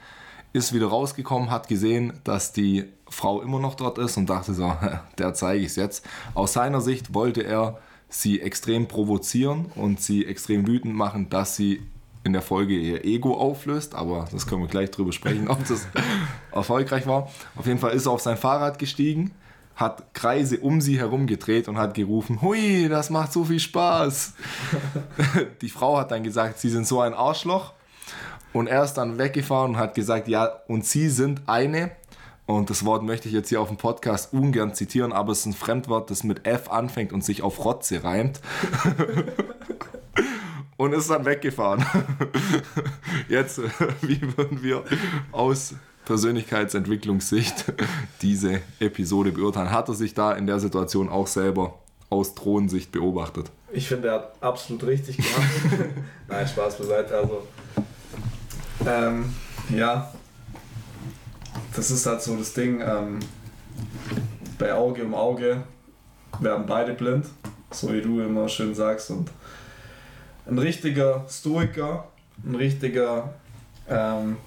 [0.53, 4.73] ist wieder rausgekommen, hat gesehen, dass die Frau immer noch dort ist und dachte so,
[5.17, 6.05] der zeige ich es jetzt.
[6.33, 7.77] Aus seiner Sicht wollte er
[8.13, 11.81] sie extrem provozieren und sie extrem wütend machen, dass sie
[12.23, 15.87] in der Folge ihr Ego auflöst, aber das können wir gleich drüber sprechen, ob das
[16.51, 17.29] erfolgreich war.
[17.55, 19.31] Auf jeden Fall ist er auf sein Fahrrad gestiegen,
[19.75, 24.33] hat Kreise um sie herum gedreht und hat gerufen, hui, das macht so viel Spaß.
[25.61, 27.73] Die Frau hat dann gesagt, sie sind so ein Arschloch
[28.53, 31.91] und er ist dann weggefahren und hat gesagt, ja, und sie sind eine,
[32.45, 35.45] und das Wort möchte ich jetzt hier auf dem Podcast ungern zitieren, aber es ist
[35.45, 38.41] ein Fremdwort, das mit F anfängt und sich auf Rotze reimt.
[40.77, 41.85] und ist dann weggefahren.
[43.29, 43.69] Jetzt, äh,
[44.01, 44.83] wie würden wir
[45.31, 45.75] aus
[46.05, 47.73] Persönlichkeitsentwicklungssicht
[48.21, 49.71] diese Episode beurteilen?
[49.71, 51.79] Hat er sich da in der Situation auch selber
[52.09, 53.51] aus Thronsicht beobachtet?
[53.71, 55.49] Ich finde, er hat absolut richtig gemacht.
[56.27, 57.17] Nein, Spaß beiseite.
[57.17, 57.47] Also,
[58.85, 59.33] ähm,
[59.69, 60.13] ja,
[61.75, 62.81] das ist halt so das Ding.
[62.81, 63.19] Ähm,
[64.57, 65.63] bei Auge um Auge
[66.39, 67.25] werden beide blind,
[67.71, 69.09] so wie du immer schön sagst.
[69.11, 69.29] Und
[70.45, 72.07] ein richtiger Stoiker,
[72.45, 73.33] ein richtiger
[73.89, 74.37] ähm,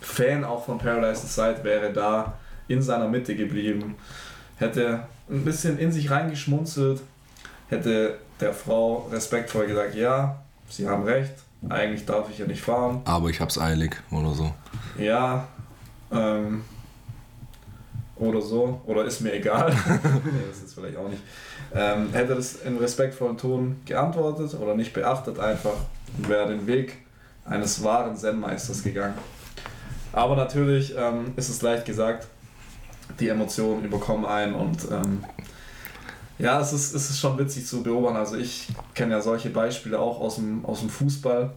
[0.00, 2.34] Fan auch von Paradise Side wäre da
[2.68, 3.96] in seiner Mitte geblieben,
[4.56, 7.00] hätte ein bisschen in sich reingeschmunzelt,
[7.68, 11.32] hätte der Frau respektvoll gesagt, ja, Sie haben recht,
[11.68, 13.02] eigentlich darf ich ja nicht fahren.
[13.04, 14.52] Aber ich hab's eilig oder so.
[14.98, 15.46] Ja,
[16.10, 16.64] ähm,
[18.16, 19.70] oder so, oder ist mir egal.
[20.24, 21.22] nee, das ist vielleicht auch nicht.
[21.74, 25.74] Ähm, hätte das in respektvollen Ton geantwortet oder nicht beachtet einfach
[26.16, 26.98] wäre den Weg
[27.44, 29.14] eines wahren Zen-Meisters gegangen.
[30.12, 32.26] Aber natürlich ähm, ist es leicht gesagt,
[33.20, 35.24] die Emotionen überkommen einen und ähm,
[36.38, 38.16] ja, es ist, es ist schon witzig zu beobachten.
[38.16, 41.52] Also ich kenne ja solche Beispiele auch aus dem, aus dem Fußball,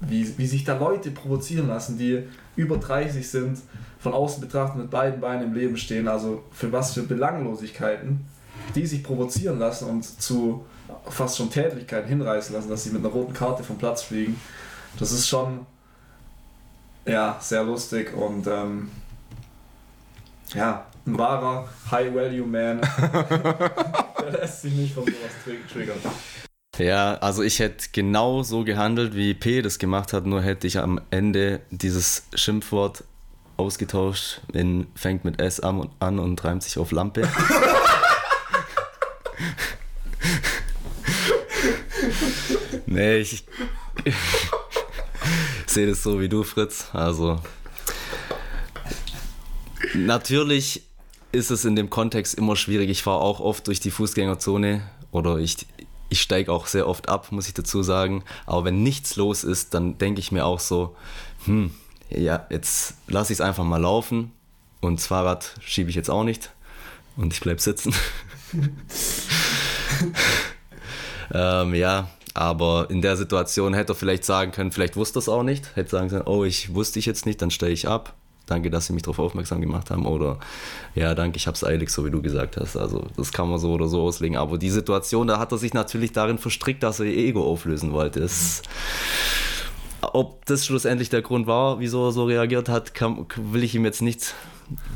[0.00, 2.24] wie, wie sich da Leute provozieren lassen, die
[2.58, 3.58] über 30 sind,
[4.00, 8.26] von außen betrachtet mit beiden Beinen im Leben stehen, also für was für Belanglosigkeiten,
[8.74, 10.66] die sich provozieren lassen und zu
[11.08, 14.40] fast schon Tätlichkeiten hinreißen lassen, dass sie mit einer roten Karte vom Platz fliegen.
[14.98, 15.66] Das ist schon
[17.06, 18.90] ja, sehr lustig und ähm,
[20.54, 22.80] ja, ein wahrer High-Value-Man.
[24.20, 25.98] Der lässt sich nicht von sowas tri- triggern.
[26.78, 30.78] Ja, also ich hätte genau so gehandelt, wie P das gemacht hat, nur hätte ich
[30.78, 33.02] am Ende dieses Schimpfwort
[33.56, 37.28] ausgetauscht in fängt mit S an, an und reimt sich auf Lampe.
[42.86, 43.44] nee, ich
[45.66, 46.86] sehe das so wie du, Fritz.
[46.92, 47.40] Also
[49.94, 50.84] natürlich
[51.32, 52.88] ist es in dem Kontext immer schwierig.
[52.88, 55.66] Ich fahre auch oft durch die Fußgängerzone oder ich,
[56.08, 58.24] ich steige auch sehr oft ab, muss ich dazu sagen.
[58.46, 60.96] Aber wenn nichts los ist, dann denke ich mir auch so,
[61.44, 61.72] hm,
[62.10, 64.32] ja, jetzt lasse ich es einfach mal laufen
[64.80, 66.50] und das Fahrrad schiebe ich jetzt auch nicht
[67.16, 67.94] und ich bleibe sitzen.
[71.32, 75.28] ähm, ja, aber in der Situation hätte er vielleicht sagen können, vielleicht wusste er es
[75.28, 78.14] auch nicht, hätte sagen können, oh, ich wusste ich jetzt nicht, dann steige ich ab.
[78.50, 80.06] Danke, dass Sie mich darauf aufmerksam gemacht haben.
[80.06, 80.38] Oder
[80.94, 82.76] ja, danke, ich habe es eilig, so wie du gesagt hast.
[82.76, 84.36] Also das kann man so oder so auslegen.
[84.36, 87.92] Aber die Situation, da hat er sich natürlich darin verstrickt, dass er ihr Ego auflösen
[87.92, 88.20] wollte.
[88.20, 88.62] Das,
[90.00, 93.84] ob das schlussendlich der Grund war, wieso er so reagiert hat, kann, will ich ihm
[93.84, 94.34] jetzt nicht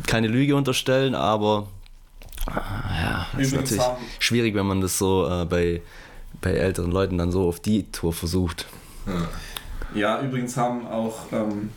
[0.07, 1.67] keine Lüge unterstellen, aber
[2.47, 5.81] ja, ist natürlich haben- schwierig, wenn man das so äh, bei,
[6.41, 8.67] bei älteren Leuten dann so auf die Tour versucht.
[9.95, 11.71] Ja, übrigens haben auch ähm,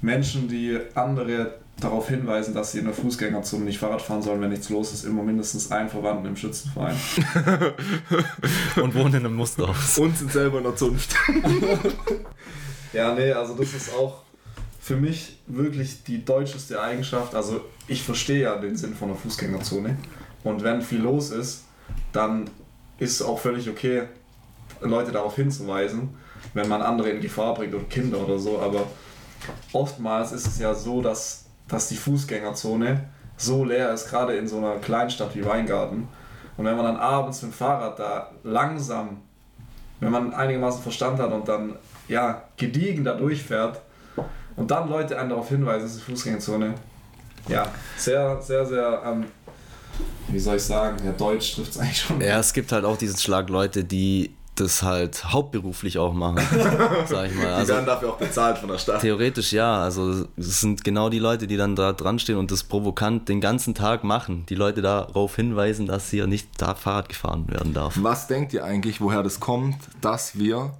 [0.00, 4.50] Menschen, die andere darauf hinweisen, dass sie in der Fußgängerzone nicht Fahrrad fahren sollen, wenn
[4.50, 6.96] nichts los ist, immer mindestens einen Verwandten im Schützenverein.
[8.82, 9.98] Und wohnen in einem Musterhaus.
[9.98, 11.14] Und sind selber in der Zunft.
[12.92, 14.22] Ja, nee, also das ist auch
[14.80, 17.34] für mich wirklich die deutscheste Eigenschaft.
[17.34, 19.96] Also ich verstehe ja den Sinn von der Fußgängerzone.
[20.44, 21.64] Und wenn viel los ist,
[22.12, 22.48] dann
[22.98, 24.04] ist es auch völlig okay,
[24.80, 26.10] Leute darauf hinzuweisen,
[26.54, 28.58] wenn man andere in Gefahr bringt oder Kinder oder so.
[28.58, 28.86] Aber
[29.72, 34.58] oftmals ist es ja so, dass, dass die Fußgängerzone so leer ist, gerade in so
[34.58, 36.08] einer Kleinstadt wie Weingarten.
[36.56, 39.18] Und wenn man dann abends mit dem Fahrrad da langsam,
[40.00, 41.76] wenn man einigermaßen Verstand hat und dann
[42.08, 43.80] ja, gediegen da durchfährt
[44.56, 46.74] und dann Leute einen darauf hinweisen, es ist die Fußgängerzone.
[47.48, 49.26] Ja, sehr, sehr, sehr, ähm,
[50.28, 52.20] wie soll ich sagen, ja, Deutsch trifft es eigentlich schon.
[52.20, 56.38] Ja, es gibt halt auch diesen Schlag Leute, die das halt hauptberuflich auch machen,
[57.06, 57.46] sag ich mal.
[57.46, 59.00] Die Also werden dafür auch bezahlt von der Stadt.
[59.00, 62.64] theoretisch ja, also es sind genau die Leute, die dann da dran stehen und das
[62.64, 64.44] provokant den ganzen Tag machen.
[64.48, 67.94] Die Leute darauf hinweisen, dass hier nicht da Fahrrad gefahren werden darf.
[68.00, 70.72] Was denkt ihr eigentlich, woher das kommt, dass wir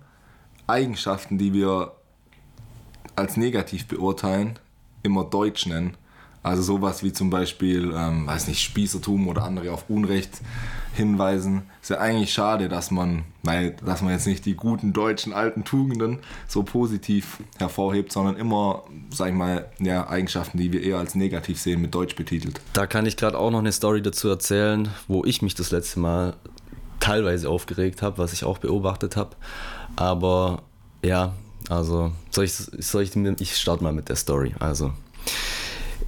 [0.67, 1.93] Eigenschaften, die wir
[3.17, 4.59] als negativ beurteilen,
[5.03, 5.97] immer deutsch nennen?
[6.43, 10.41] Also sowas wie zum Beispiel, ähm, weiß nicht, Spießertum oder andere auf Unrecht
[10.99, 11.63] hinweisen.
[11.81, 15.65] Ist ja eigentlich schade, dass man, weil, dass man jetzt nicht die guten deutschen alten
[15.65, 21.15] Tugenden so positiv hervorhebt, sondern immer, sag ich mal, ja, Eigenschaften, die wir eher als
[21.15, 22.61] negativ sehen, mit Deutsch betitelt.
[22.75, 26.01] Da kann ich gerade auch noch eine Story dazu erzählen, wo ich mich das letzte
[26.01, 26.37] Mal
[27.01, 29.37] teilweise aufgeregt habe, was ich auch beobachtet habe.
[29.97, 30.63] Aber
[31.03, 31.33] ja,
[31.71, 34.55] also soll ich, soll ich, ich starte mal mit der Story.
[34.59, 34.93] Also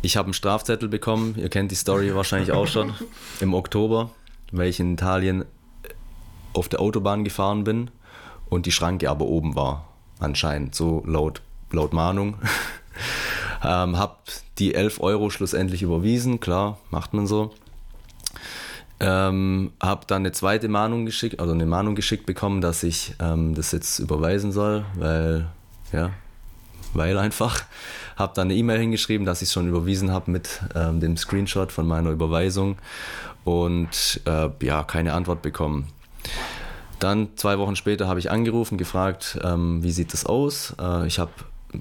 [0.02, 2.94] ich habe einen Strafzettel bekommen, ihr kennt die Story wahrscheinlich auch schon,
[3.40, 4.10] im Oktober,
[4.52, 5.44] weil ich in Italien
[6.52, 7.90] auf der Autobahn gefahren bin
[8.48, 12.34] und die Schranke aber oben war, anscheinend, so laut, laut Mahnung.
[13.64, 14.24] ähm, hab
[14.58, 17.52] die 11 Euro schlussendlich überwiesen, klar, macht man so.
[19.02, 23.54] Ähm, habe dann eine zweite Mahnung geschickt, also eine Mahnung geschickt bekommen, dass ich ähm,
[23.54, 25.48] das jetzt überweisen soll, weil,
[25.92, 26.10] ja,
[26.92, 27.62] weil einfach.
[28.20, 31.72] Habe dann eine E-Mail hingeschrieben, dass ich es schon überwiesen habe mit ähm, dem Screenshot
[31.72, 32.76] von meiner Überweisung
[33.44, 35.88] und äh, ja, keine Antwort bekommen.
[36.98, 40.76] Dann zwei Wochen später habe ich angerufen, gefragt, ähm, wie sieht das aus?
[40.78, 41.30] Äh, ich habe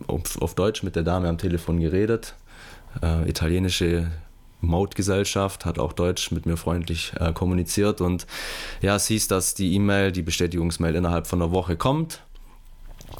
[0.07, 2.35] auf, auf Deutsch mit der Dame am Telefon geredet,
[3.01, 4.09] äh, italienische
[4.61, 8.27] Mautgesellschaft, hat auch Deutsch mit mir freundlich äh, kommuniziert und
[8.81, 12.21] ja, es hieß, dass die E-Mail, die Bestätigungsmail innerhalb von einer Woche kommt.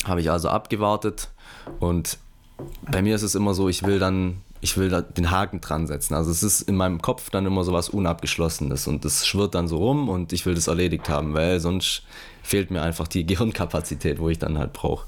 [0.06, 1.30] Habe ich also abgewartet
[1.80, 2.18] und
[2.90, 5.88] bei mir ist es immer so, ich will dann, ich will da den Haken dran
[5.88, 6.14] setzen.
[6.14, 9.68] Also es ist in meinem Kopf dann immer so was Unabgeschlossenes und das schwirrt dann
[9.68, 12.04] so rum und ich will das erledigt haben, weil sonst
[12.44, 15.06] fehlt mir einfach die Gehirnkapazität, wo ich dann halt brauche.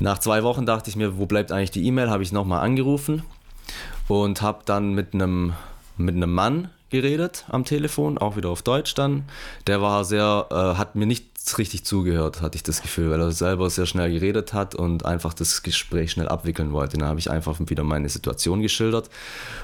[0.00, 2.10] Nach zwei Wochen dachte ich mir, wo bleibt eigentlich die E-Mail?
[2.10, 3.22] Habe ich nochmal angerufen
[4.08, 5.54] und habe dann mit einem
[5.96, 9.24] mit einem Mann geredet am Telefon, auch wieder auf Deutsch dann.
[9.66, 13.30] Der war sehr, äh, hat mir nicht richtig zugehört, hatte ich das Gefühl, weil er
[13.30, 16.96] selber sehr schnell geredet hat und einfach das Gespräch schnell abwickeln wollte.
[16.96, 19.10] Dann habe ich einfach wieder meine Situation geschildert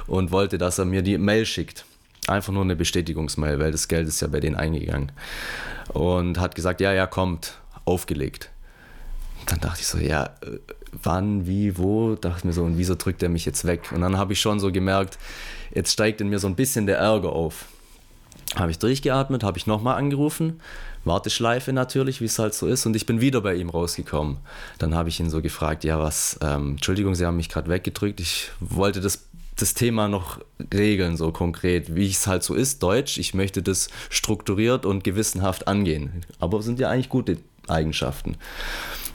[0.07, 1.85] und wollte, dass er mir die Mail schickt.
[2.27, 5.11] Einfach nur eine Bestätigungsmail, weil das Geld ist ja bei denen eingegangen.
[5.93, 8.51] Und hat gesagt, ja, ja, kommt, aufgelegt.
[9.47, 10.59] Dann dachte ich so, ja, äh,
[11.03, 13.90] wann, wie, wo, dachte mir so, und wieso drückt er mich jetzt weg?
[13.93, 15.19] Und dann habe ich schon so gemerkt,
[15.75, 17.64] jetzt steigt in mir so ein bisschen der Ärger auf.
[18.57, 20.61] Habe ich durchgeatmet, habe ich nochmal angerufen,
[21.05, 24.39] Warteschleife natürlich, wie es halt so ist, und ich bin wieder bei ihm rausgekommen.
[24.79, 28.19] Dann habe ich ihn so gefragt, ja, was, ähm, Entschuldigung, Sie haben mich gerade weggedrückt,
[28.19, 30.41] ich wollte das, das Thema noch
[30.75, 35.69] regeln, so konkret, wie es halt so ist, Deutsch, ich möchte das strukturiert und gewissenhaft
[35.69, 36.25] angehen.
[36.41, 38.37] Aber sind ja eigentlich gute Eigenschaften,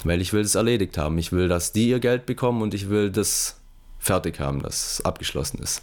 [0.05, 1.17] weil ich will das erledigt haben.
[1.17, 3.57] Ich will, dass die ihr Geld bekommen und ich will das
[3.99, 5.81] fertig haben, dass es abgeschlossen ist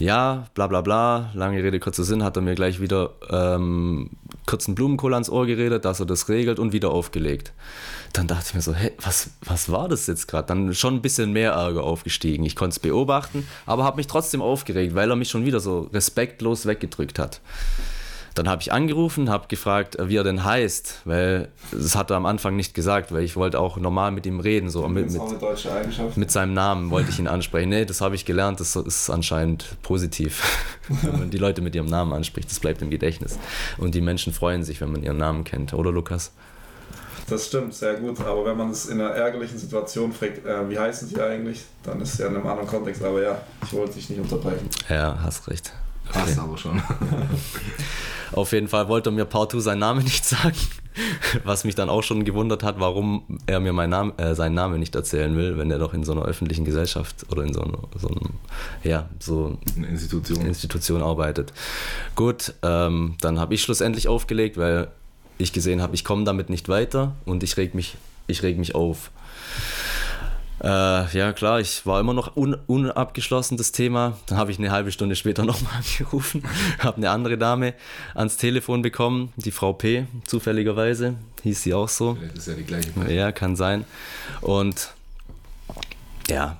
[0.00, 4.10] ja, bla bla bla, lange Rede, kurzer Sinn, hat er mir gleich wieder ähm,
[4.46, 7.52] kurzen Blumenkohl ans Ohr geredet, dass er das regelt und wieder aufgelegt.
[8.14, 10.48] Dann dachte ich mir so, hey, was, was war das jetzt gerade?
[10.48, 12.44] Dann schon ein bisschen mehr Ärger aufgestiegen.
[12.44, 15.90] Ich konnte es beobachten, aber habe mich trotzdem aufgeregt, weil er mich schon wieder so
[15.92, 17.40] respektlos weggedrückt hat.
[18.34, 22.26] Dann habe ich angerufen, habe gefragt, wie er denn heißt, weil das hat er am
[22.26, 26.30] Anfang nicht gesagt, weil ich wollte auch normal mit ihm reden, so mit, mit, mit
[26.30, 27.68] seinem Namen wollte ich ihn ansprechen.
[27.68, 30.42] Nee, das habe ich gelernt, das ist anscheinend positiv,
[31.02, 32.50] wenn man die Leute mit ihrem Namen anspricht.
[32.50, 33.38] Das bleibt im Gedächtnis.
[33.78, 36.32] Und die Menschen freuen sich, wenn man ihren Namen kennt, oder Lukas?
[37.30, 38.20] Das stimmt, sehr gut.
[38.20, 42.00] Aber wenn man es in einer ärgerlichen Situation fragt, äh, wie heißen Sie eigentlich, dann
[42.00, 43.04] ist es ja in einem anderen Kontext.
[43.04, 44.68] Aber ja, ich wollte dich nicht unterbrechen.
[44.88, 45.72] Ja, hast recht.
[46.12, 46.82] Passt aber schon.
[48.32, 50.56] Auf jeden Fall wollte er mir partout seinen Namen nicht sagen.
[51.44, 54.80] Was mich dann auch schon gewundert hat, warum er mir mein Name, äh, seinen Namen
[54.80, 57.78] nicht erzählen will, wenn er doch in so einer öffentlichen Gesellschaft oder in so, einer,
[57.96, 58.30] so einem,
[58.82, 60.44] ja, so Eine Institution.
[60.44, 61.52] Institution arbeitet.
[62.16, 64.88] Gut, ähm, dann habe ich schlussendlich aufgelegt, weil
[65.38, 67.96] ich gesehen habe, ich komme damit nicht weiter und ich reg mich,
[68.26, 69.10] ich reg mich auf.
[70.62, 74.18] Äh, ja, klar, ich war immer noch un unabgeschlossen, das Thema.
[74.26, 76.42] Dann habe ich eine halbe Stunde später nochmal angerufen,
[76.78, 77.74] habe eine andere Dame
[78.14, 82.14] ans Telefon bekommen, die Frau P, zufälligerweise, hieß sie auch so.
[82.14, 82.90] Vielleicht ist ja die gleiche.
[83.08, 83.84] Ja, kann sein.
[84.42, 84.92] Und
[86.28, 86.58] ja,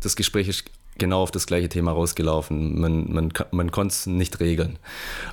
[0.00, 0.64] das Gespräch ist
[0.98, 2.80] genau auf das gleiche Thema rausgelaufen.
[2.80, 4.78] Man, man, man konnte es nicht regeln.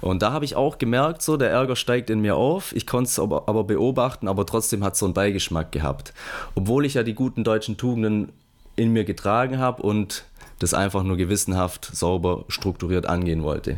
[0.02, 2.76] Und da habe ich auch gemerkt, so der Ärger steigt in mir auf.
[2.76, 6.13] Ich konnte es aber, aber beobachten, aber trotzdem hat es so einen Beigeschmack gehabt.
[6.56, 8.32] Obwohl ich ja die guten deutschen Tugenden
[8.76, 10.26] in mir getragen habe und
[10.60, 13.78] das einfach nur gewissenhaft, sauber, strukturiert angehen wollte.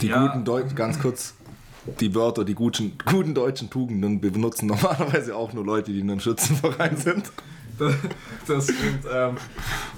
[0.00, 0.26] Die Ja.
[0.26, 1.34] guten Deutschen, ganz kurz,
[2.00, 6.20] die Wörter, die guten, guten deutschen Tugenden benutzen normalerweise auch nur Leute, die in einem
[6.20, 7.30] Schützenverein sind.
[8.46, 9.04] Das stimmt.
[9.12, 9.36] Ähm,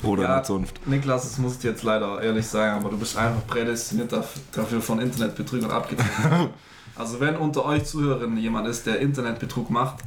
[0.02, 0.86] Oder ja, Zunft.
[0.86, 4.80] Niklas, das muss ich jetzt leider ehrlich sagen, aber du bist einfach prädestiniert daf- dafür,
[4.82, 6.50] von Internetbetrügern abgezogen werden.
[6.94, 10.00] Also wenn unter euch Zuhörerinnen jemand ist, der Internetbetrug macht,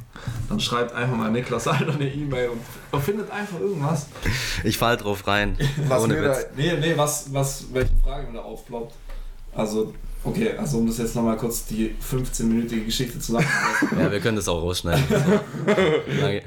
[0.48, 2.50] dann schreibt einfach mal Niklas Alter eine E-Mail
[2.92, 4.06] und findet einfach irgendwas.
[4.62, 5.58] Ich fall drauf rein.
[5.88, 6.46] Was ohne Witz.
[6.56, 8.94] Nee, nee, was, was, welche Frage mir da aufploppt.
[9.52, 9.94] Also,
[10.26, 13.88] okay, also um das jetzt nochmal kurz die 15-minütige Geschichte zusammenzufassen.
[13.98, 15.04] Ja, wir können das auch rausschneiden.
[15.08, 16.20] So.
[16.22, 16.42] Lange-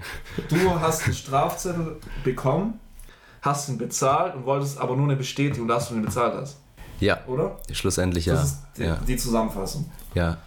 [0.50, 2.80] Du hast einen Strafzettel bekommen,
[3.42, 6.58] hast ihn bezahlt und wolltest aber nur eine Bestätigung, dass du ihn bezahlt hast,
[7.00, 7.58] Ja, oder?
[7.72, 8.34] schlussendlich ja.
[8.36, 9.90] Das ist die, Ja, die Zusammenfassung.
[10.14, 10.38] ja.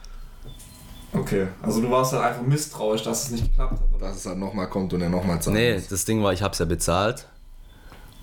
[1.14, 4.08] Okay, also du warst halt einfach misstrauisch, dass es nicht geklappt hat, oder?
[4.08, 5.54] Dass es halt nochmal kommt und er nochmal zahlt.
[5.56, 7.26] Nee, das Ding war, ich habe es ja bezahlt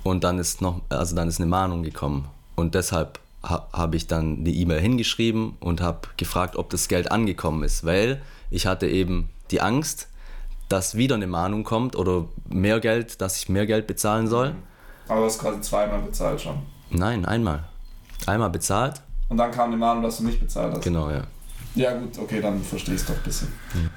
[0.02, 4.08] und dann ist noch, also dann ist eine Mahnung gekommen und deshalb ha, habe ich
[4.08, 8.88] dann die E-Mail hingeschrieben und habe gefragt, ob das Geld angekommen ist, weil ich hatte
[8.88, 10.08] eben die Angst,
[10.68, 14.56] dass wieder eine Mahnung kommt oder mehr Geld, dass ich mehr Geld bezahlen soll.
[15.08, 16.58] Aber du hast quasi zweimal bezahlt schon.
[16.92, 17.64] Nein, einmal.
[18.28, 20.84] Einmal bezahlt, Und dann kam die Mahnung, dass du nicht bezahlt hast.
[20.84, 21.24] genau, ja.
[21.80, 23.48] Ja gut, okay, dann verstehe ich es doch ein bisschen.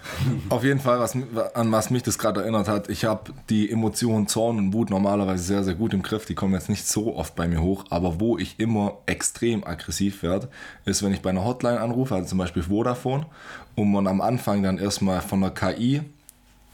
[0.50, 1.16] Auf jeden Fall, was,
[1.54, 5.42] an was mich das gerade erinnert hat, ich habe die Emotionen Zorn und Wut normalerweise
[5.42, 6.24] sehr, sehr gut im Griff.
[6.24, 10.22] Die kommen jetzt nicht so oft bei mir hoch, aber wo ich immer extrem aggressiv
[10.22, 10.48] werde,
[10.84, 13.26] ist, wenn ich bei einer Hotline anrufe, also zum Beispiel Vodafone,
[13.74, 16.02] und man am Anfang dann erstmal von der KI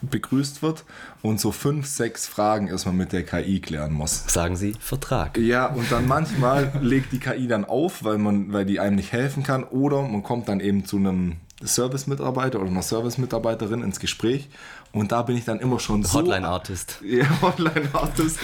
[0.03, 0.85] begrüßt wird
[1.23, 4.25] und so fünf, sechs Fragen erstmal mit der KI klären muss.
[4.29, 5.39] Sagen Sie Vertrag.
[5.39, 9.13] Ja, und dann manchmal legt die KI dann auf, weil, man, weil die einem nicht
[9.13, 9.65] helfen kann.
[9.65, 14.49] Oder man kommt dann eben zu einem Service-Mitarbeiter oder einer Service-Mitarbeiterin ins Gespräch.
[14.93, 16.19] Und da bin ich dann immer schon so...
[16.19, 17.01] Hotline-Artist.
[17.05, 18.39] Ja, Hotline-Artist.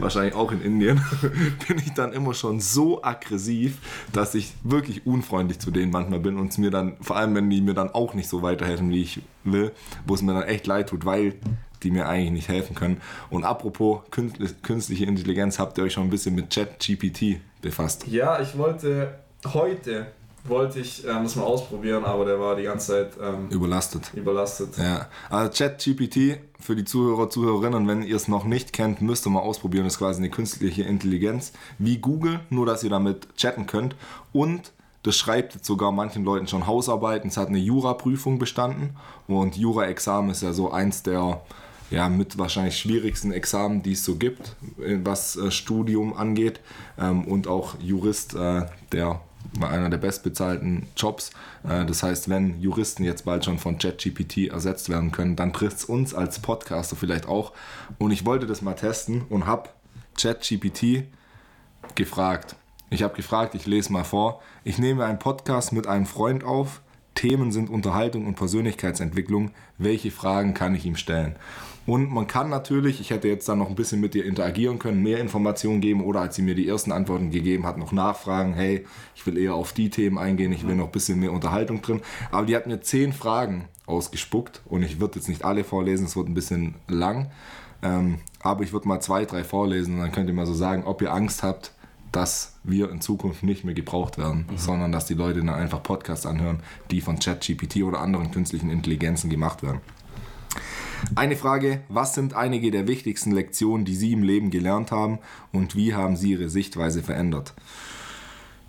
[0.00, 1.00] Wahrscheinlich auch in Indien.
[1.68, 3.78] bin ich dann immer schon so aggressiv,
[4.12, 6.36] dass ich wirklich unfreundlich zu denen manchmal bin.
[6.38, 9.02] Und es mir dann, vor allem wenn die mir dann auch nicht so weiterhelfen, wie
[9.02, 9.72] ich will,
[10.06, 11.34] wo es mir dann echt leid tut, weil
[11.82, 13.00] die mir eigentlich nicht helfen können.
[13.30, 18.06] Und apropos künstli- künstliche Intelligenz, habt ihr euch schon ein bisschen mit ChatGPT befasst?
[18.06, 19.18] Ja, ich wollte
[19.52, 20.06] heute
[20.44, 24.10] wollte ich ähm, das mal ausprobieren, aber der war die ganze Zeit ähm, Überlastet.
[24.14, 24.76] überlastet.
[24.76, 29.30] Ja, also ChatGPT für die Zuhörer, Zuhörerinnen, wenn ihr es noch nicht kennt, müsst ihr
[29.30, 29.84] mal ausprobieren.
[29.84, 33.94] Das ist quasi eine künstliche Intelligenz wie Google, nur dass ihr damit chatten könnt.
[34.32, 34.72] Und
[35.04, 37.28] das schreibt jetzt sogar manchen Leuten schon Hausarbeiten.
[37.28, 41.42] Es hat eine Jura-Prüfung bestanden und Jura-Examen ist ja so eins der
[41.90, 46.60] ja, mit wahrscheinlich schwierigsten Examen, die es so gibt, äh, was äh, Studium angeht.
[46.98, 49.20] Ähm, und auch Jurist, äh, der
[49.58, 51.30] war einer der bestbezahlten Jobs.
[51.68, 55.78] Äh, das heißt, wenn Juristen jetzt bald schon von ChatGPT ersetzt werden können, dann trifft
[55.78, 57.52] es uns als Podcaster vielleicht auch.
[57.98, 59.70] Und ich wollte das mal testen und habe
[60.16, 61.04] ChatGPT
[61.94, 62.56] gefragt.
[62.90, 64.42] Ich habe gefragt, ich lese mal vor.
[64.64, 66.82] Ich nehme einen Podcast mit einem Freund auf.
[67.14, 69.50] Themen sind Unterhaltung und Persönlichkeitsentwicklung.
[69.78, 71.36] Welche Fragen kann ich ihm stellen?
[71.84, 75.02] Und man kann natürlich, ich hätte jetzt dann noch ein bisschen mit ihr interagieren können,
[75.02, 78.86] mehr Informationen geben oder als sie mir die ersten Antworten gegeben hat, noch nachfragen, hey,
[79.16, 82.00] ich will eher auf die Themen eingehen, ich will noch ein bisschen mehr Unterhaltung drin.
[82.30, 86.16] Aber die hat mir zehn Fragen ausgespuckt und ich würde jetzt nicht alle vorlesen, es
[86.16, 87.30] wird ein bisschen lang.
[87.82, 90.84] Ähm, aber ich würde mal zwei, drei vorlesen und dann könnt ihr mal so sagen,
[90.84, 91.72] ob ihr Angst habt,
[92.12, 96.26] dass wir in Zukunft nicht mehr gebraucht werden, sondern dass die Leute dann einfach Podcasts
[96.26, 96.60] anhören,
[96.90, 99.80] die von ChatGPT oder anderen künstlichen Intelligenzen gemacht werden.
[101.14, 105.18] Eine Frage, was sind einige der wichtigsten Lektionen, die Sie im Leben gelernt haben
[105.52, 107.54] und wie haben Sie Ihre Sichtweise verändert?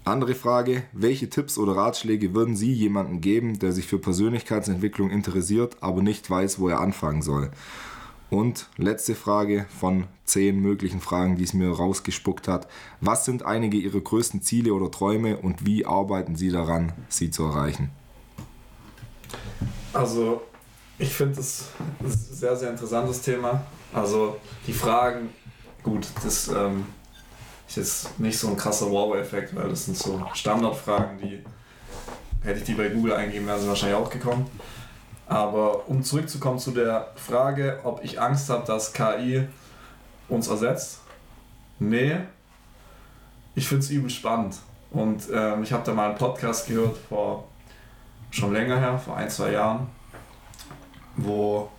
[0.03, 5.77] Andere Frage, welche Tipps oder Ratschläge würden Sie jemandem geben, der sich für Persönlichkeitsentwicklung interessiert,
[5.79, 7.51] aber nicht weiß, wo er anfangen soll?
[8.29, 12.67] Und letzte Frage von zehn möglichen Fragen, die es mir rausgespuckt hat.
[12.99, 17.43] Was sind einige Ihrer größten Ziele oder Träume und wie arbeiten Sie daran, sie zu
[17.43, 17.91] erreichen?
[19.93, 20.41] Also,
[21.03, 21.67] ich finde es
[21.99, 23.61] ein sehr, sehr interessantes Thema.
[23.93, 25.29] Also, die Fragen,
[25.83, 26.85] gut, das ähm,
[27.67, 31.43] ist jetzt nicht so ein krasser Wow-Effekt, weil das sind so Standardfragen, die
[32.41, 34.49] hätte ich die bei Google eingegeben, wären sie wahrscheinlich auch gekommen.
[35.27, 39.47] Aber um zurückzukommen zu der Frage, ob ich Angst habe, dass KI
[40.29, 41.01] uns ersetzt.
[41.79, 42.17] Nee,
[43.55, 44.55] ich finde es übel spannend.
[44.91, 47.47] Und ähm, ich habe da mal einen Podcast gehört vor
[48.31, 49.87] schon länger her, vor ein, zwei Jahren,
[51.15, 51.69] wo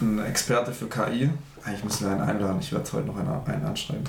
[0.00, 1.30] ein Experte für KI,
[1.64, 4.04] eigentlich müssen wir einen einladen, ich werde heute noch einen, einen anschreiben,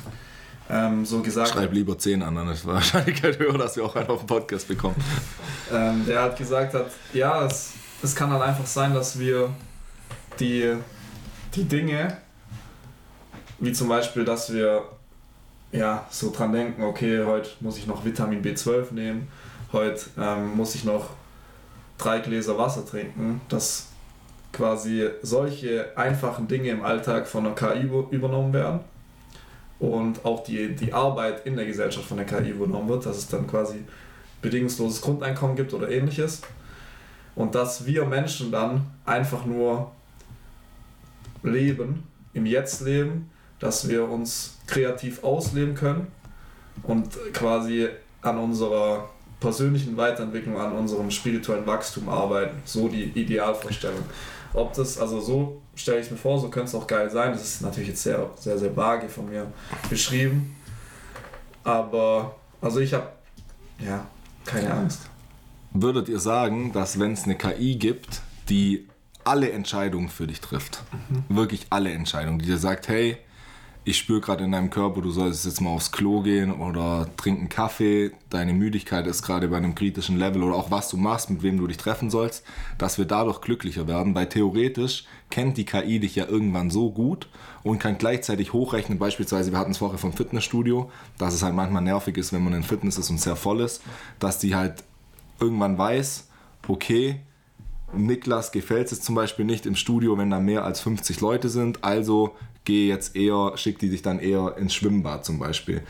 [0.70, 3.96] ähm, so gesagt Schreib lieber 10 an, dann ist die Wahrscheinlichkeit höher, dass wir auch
[3.96, 4.96] einen auf den Podcast bekommen.
[5.72, 9.50] ähm, der hat gesagt hat, ja, es, es kann dann einfach sein, dass wir
[10.40, 10.74] die,
[11.54, 12.18] die Dinge,
[13.60, 14.84] wie zum Beispiel, dass wir
[15.72, 19.28] ja, so dran denken, okay, heute muss ich noch Vitamin B12 nehmen,
[19.72, 21.10] heute ähm, muss ich noch
[21.98, 23.88] drei Gläser Wasser trinken, dass
[24.52, 28.82] quasi solche einfachen Dinge im Alltag von der KI über- übernommen werden
[29.80, 33.28] und auch die, die Arbeit in der Gesellschaft von der KI übernommen wird, dass es
[33.28, 33.84] dann quasi
[34.42, 36.42] bedingungsloses Grundeinkommen gibt oder ähnliches.
[37.36, 39.92] Und dass wir Menschen dann einfach nur
[41.42, 46.08] leben, im Jetzt leben, dass wir uns kreativ ausleben können
[46.84, 47.90] und quasi
[48.22, 49.10] an unserer
[49.44, 52.58] persönlichen Weiterentwicklung, an unserem spirituellen Wachstum arbeiten.
[52.66, 54.04] So die Idealvorstellung.
[54.54, 57.34] Ob das, also so stelle ich es mir vor, so könnte es auch geil sein.
[57.34, 59.52] Das ist natürlich jetzt sehr, sehr, sehr vage von mir
[59.90, 60.56] beschrieben.
[61.64, 63.08] Aber, also ich habe,
[63.80, 64.08] ja,
[64.46, 65.02] keine Angst.
[65.74, 68.88] Würdet ihr sagen, dass wenn es eine KI gibt, die
[69.26, 70.84] alle Entscheidungen für dich trifft,
[71.30, 73.18] wirklich alle Entscheidungen, die dir sagt, hey,
[73.86, 77.50] ich spüre gerade in deinem Körper, du solltest jetzt mal aufs Klo gehen oder trinken
[77.50, 81.44] Kaffee, deine Müdigkeit ist gerade bei einem kritischen Level oder auch was du machst, mit
[81.44, 82.46] wem du dich treffen sollst,
[82.78, 87.28] dass wir dadurch glücklicher werden, weil theoretisch kennt die KI dich ja irgendwann so gut
[87.64, 91.82] und kann gleichzeitig hochrechnen, beispielsweise, wir hatten es vorher vom Fitnessstudio, dass es halt manchmal
[91.82, 93.82] nervig ist, wenn man in Fitness ist und sehr voll ist,
[94.20, 94.84] dass die halt
[95.40, 96.30] irgendwann weiß,
[96.70, 97.20] okay,
[97.96, 101.84] Niklas gefällt es zum Beispiel nicht im Studio, wenn da mehr als 50 Leute sind,
[101.84, 105.82] also geh jetzt eher, schick die dich dann eher ins Schwimmbad zum Beispiel.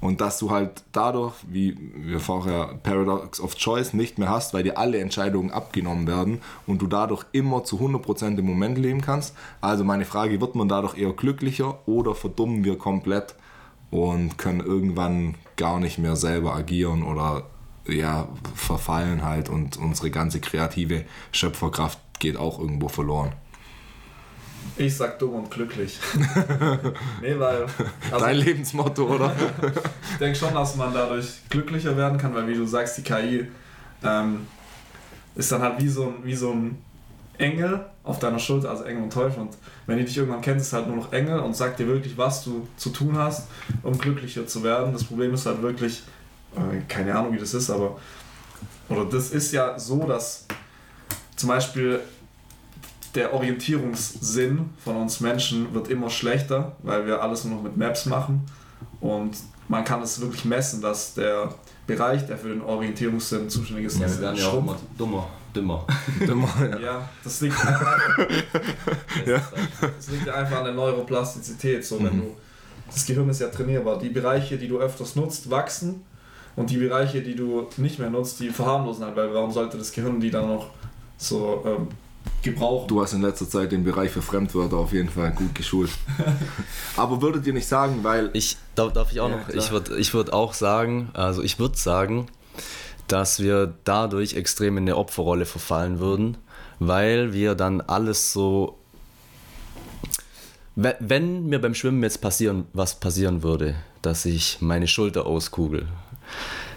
[0.00, 4.64] Und dass du halt dadurch, wie wir vorher Paradox of Choice nicht mehr hast, weil
[4.64, 9.36] dir alle Entscheidungen abgenommen werden und du dadurch immer zu 100% im Moment leben kannst.
[9.60, 13.36] Also meine Frage, wird man dadurch eher glücklicher oder verdummen wir komplett
[13.92, 17.44] und können irgendwann gar nicht mehr selber agieren oder
[17.86, 23.32] ja, verfallen halt und unsere ganze kreative Schöpferkraft geht auch irgendwo verloren.
[24.76, 25.98] Ich sag dumm und glücklich.
[27.20, 27.66] nee, weil.
[28.10, 29.34] Also Dein Lebensmotto, oder?
[30.12, 33.48] ich denke schon, dass man dadurch glücklicher werden kann, weil wie du sagst, die KI
[34.02, 34.46] ähm,
[35.34, 36.78] ist dann halt wie so, ein, wie so ein
[37.38, 39.42] Engel auf deiner Schulter, also Engel und Teufel.
[39.42, 39.56] Und
[39.86, 42.44] wenn die dich irgendwann kennt, ist halt nur noch Engel und sagt dir wirklich, was
[42.44, 43.48] du zu tun hast,
[43.82, 44.92] um glücklicher zu werden.
[44.92, 46.02] Das Problem ist halt wirklich,
[46.56, 47.98] äh, keine Ahnung, wie das ist, aber.
[48.88, 50.46] Oder das ist ja so, dass
[51.36, 52.00] zum Beispiel
[53.14, 58.06] der Orientierungssinn von uns Menschen wird immer schlechter, weil wir alles nur noch mit Maps
[58.06, 58.42] machen.
[59.00, 59.36] Und
[59.68, 61.54] man kann es wirklich messen, dass der
[61.86, 63.98] Bereich, der für den Orientierungssinn zuständig ist,
[64.40, 64.80] schrumpft.
[64.96, 65.86] dummer, dümmer.
[66.60, 66.78] ja.
[66.78, 67.98] Ja, das liegt einfach,
[69.26, 69.42] Ja.
[69.96, 71.84] das liegt einfach an der Neuroplastizität.
[71.84, 72.20] So, wenn Mhm.
[72.20, 72.36] du,
[72.86, 73.98] das Gehirn ist ja trainierbar.
[73.98, 76.02] Die Bereiche, die du öfters nutzt, wachsen
[76.56, 79.92] und die Bereiche, die du nicht mehr nutzt, die verharmlosen halt, weil warum sollte das
[79.92, 80.68] Gehirn die dann noch
[81.16, 81.88] so ähm,
[82.42, 82.88] gebrauchen?
[82.88, 85.90] Du hast in letzter Zeit den Bereich für Fremdwörter auf jeden Fall gut geschult.
[86.96, 89.48] Aber würdet ihr nicht sagen, weil Ich, darf, darf ich auch Ja, noch?
[89.48, 89.62] klar.
[89.64, 92.26] Ich würde ich würd auch sagen, also ich würde sagen,
[93.08, 96.36] dass wir dadurch extrem in eine Opferrolle verfallen würden,
[96.78, 98.78] weil wir dann alles so.
[100.74, 105.86] Wenn- Wenn mir beim Schwimmen jetzt passieren, was passieren würde, dass ich meine Schulter auskugel,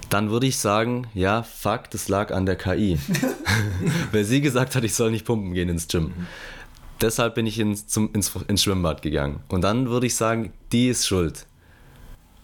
[0.09, 2.99] dann würde ich sagen, ja, fuck, das lag an der KI.
[4.11, 6.13] Weil sie gesagt hat, ich soll nicht pumpen gehen ins Gym.
[7.01, 9.41] Deshalb bin ich ins, zum, ins, ins Schwimmbad gegangen.
[9.49, 11.45] Und dann würde ich sagen, die ist schuld.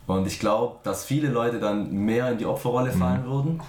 [0.08, 3.62] Und ich glaube, dass viele Leute dann mehr in die Opferrolle fallen würden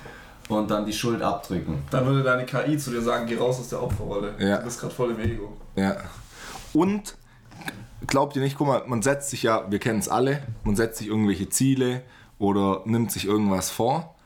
[0.48, 1.84] und dann die Schuld abdrücken.
[1.90, 4.34] Dann würde deine KI zu dir sagen, geh raus aus der Opferrolle.
[4.38, 4.58] Ja.
[4.58, 5.56] Du bist gerade voll im Ego.
[5.76, 5.96] Ja.
[6.72, 7.16] Und
[8.06, 10.98] glaubt ihr nicht, guck mal, man setzt sich ja, wir kennen es alle, man setzt
[10.98, 12.02] sich irgendwelche Ziele
[12.42, 14.16] oder nimmt sich irgendwas vor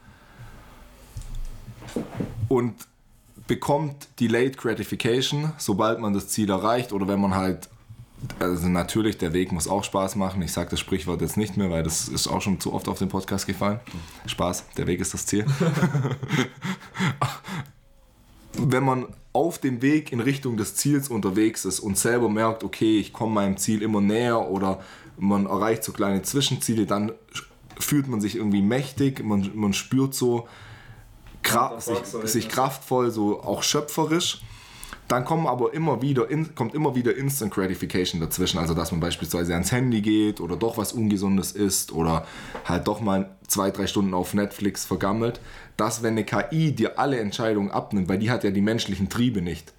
[2.49, 2.75] und
[3.47, 7.69] bekommt Delayed Gratification, sobald man das Ziel erreicht oder wenn man halt,
[8.39, 10.41] also natürlich, der Weg muss auch Spaß machen.
[10.41, 12.99] Ich sage das Sprichwort jetzt nicht mehr, weil das ist auch schon zu oft auf
[12.99, 13.81] den Podcast gefallen.
[14.25, 15.45] Spaß, der Weg ist das Ziel.
[18.59, 22.99] wenn man auf dem Weg in Richtung des Ziels unterwegs ist und selber merkt, okay,
[22.99, 24.83] ich komme meinem Ziel immer näher oder
[25.19, 27.13] man erreicht so kleine Zwischenziele, dann
[27.79, 30.49] fühlt man sich irgendwie mächtig, man, man spürt so
[31.43, 34.41] Kra sich, sich kraftvoll, so auch schöpferisch.
[35.07, 38.59] Dann kommen aber immer wieder, in, kommt immer wieder Instant Gratification dazwischen.
[38.59, 42.27] Also, dass man beispielsweise ans Handy geht oder doch was Ungesundes isst oder
[42.65, 45.41] halt doch mal zwei, drei Stunden auf Netflix vergammelt.
[45.77, 49.43] Dass, wenn eine KI dir alle Entscheidungen abnimmt, weil die hat ja die menschlichen Triebe
[49.43, 49.73] nicht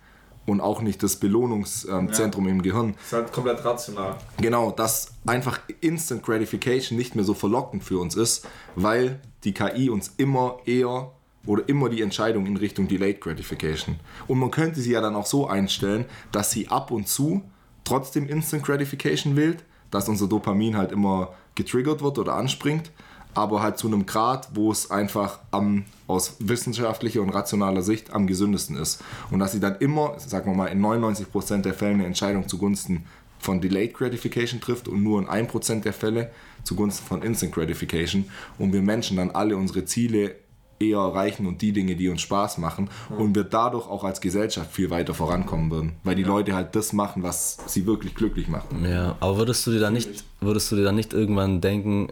[0.48, 2.52] und auch nicht das Belohnungszentrum ja.
[2.52, 2.94] im Gehirn.
[2.94, 4.16] Das ist halt komplett rational.
[4.42, 9.90] Genau, dass einfach Instant Gratification nicht mehr so verlockend für uns ist, weil die KI
[9.90, 11.12] uns immer eher
[11.46, 14.00] oder immer die Entscheidung in Richtung Delayed Gratification.
[14.28, 17.44] Und man könnte sie ja dann auch so einstellen, dass sie ab und zu
[17.84, 22.92] trotzdem Instant Gratification wählt, dass unser Dopamin halt immer getriggert wird oder anspringt,
[23.38, 28.26] aber halt zu einem Grad, wo es einfach am, aus wissenschaftlicher und rationaler Sicht am
[28.26, 29.04] gesündesten ist.
[29.30, 33.06] Und dass sie dann immer, sagen wir mal, in 99% der Fälle eine Entscheidung zugunsten
[33.38, 36.32] von Delayed Gratification trifft und nur in 1% der Fälle
[36.64, 38.26] zugunsten von Instant Gratification
[38.58, 40.36] und wir Menschen dann alle unsere Ziele
[40.80, 43.18] eher erreichen und die Dinge, die uns Spaß machen ja.
[43.18, 46.28] und wir dadurch auch als Gesellschaft viel weiter vorankommen würden, weil die ja.
[46.28, 48.68] Leute halt das machen, was sie wirklich glücklich macht.
[48.84, 52.10] Ja, aber würdest du dir dann nicht, würdest du dir dann nicht irgendwann denken,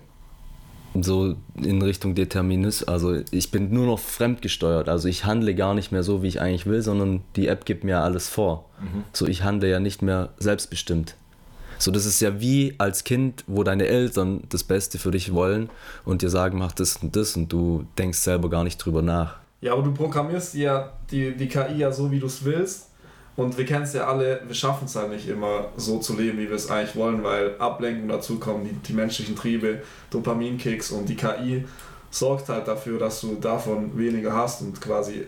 [1.03, 5.91] so in Richtung Determinismus, also ich bin nur noch fremdgesteuert, also ich handle gar nicht
[5.91, 8.65] mehr so, wie ich eigentlich will, sondern die App gibt mir alles vor.
[8.79, 9.03] Mhm.
[9.13, 11.15] So ich handle ja nicht mehr selbstbestimmt.
[11.77, 15.69] So, das ist ja wie als Kind, wo deine Eltern das Beste für dich wollen
[16.05, 19.35] und dir sagen, mach das und das und du denkst selber gar nicht drüber nach.
[19.61, 22.91] Ja, aber du programmierst ja die, die KI ja so, wie du es willst.
[23.35, 26.37] Und wir kennen es ja alle, wir schaffen es halt nicht immer so zu leben,
[26.37, 31.09] wie wir es eigentlich wollen, weil Ablenkung dazu kommen, die, die menschlichen Triebe, Dopaminkicks und
[31.09, 31.65] die KI
[32.15, 35.27] sorgt halt dafür, dass du davon weniger hast und quasi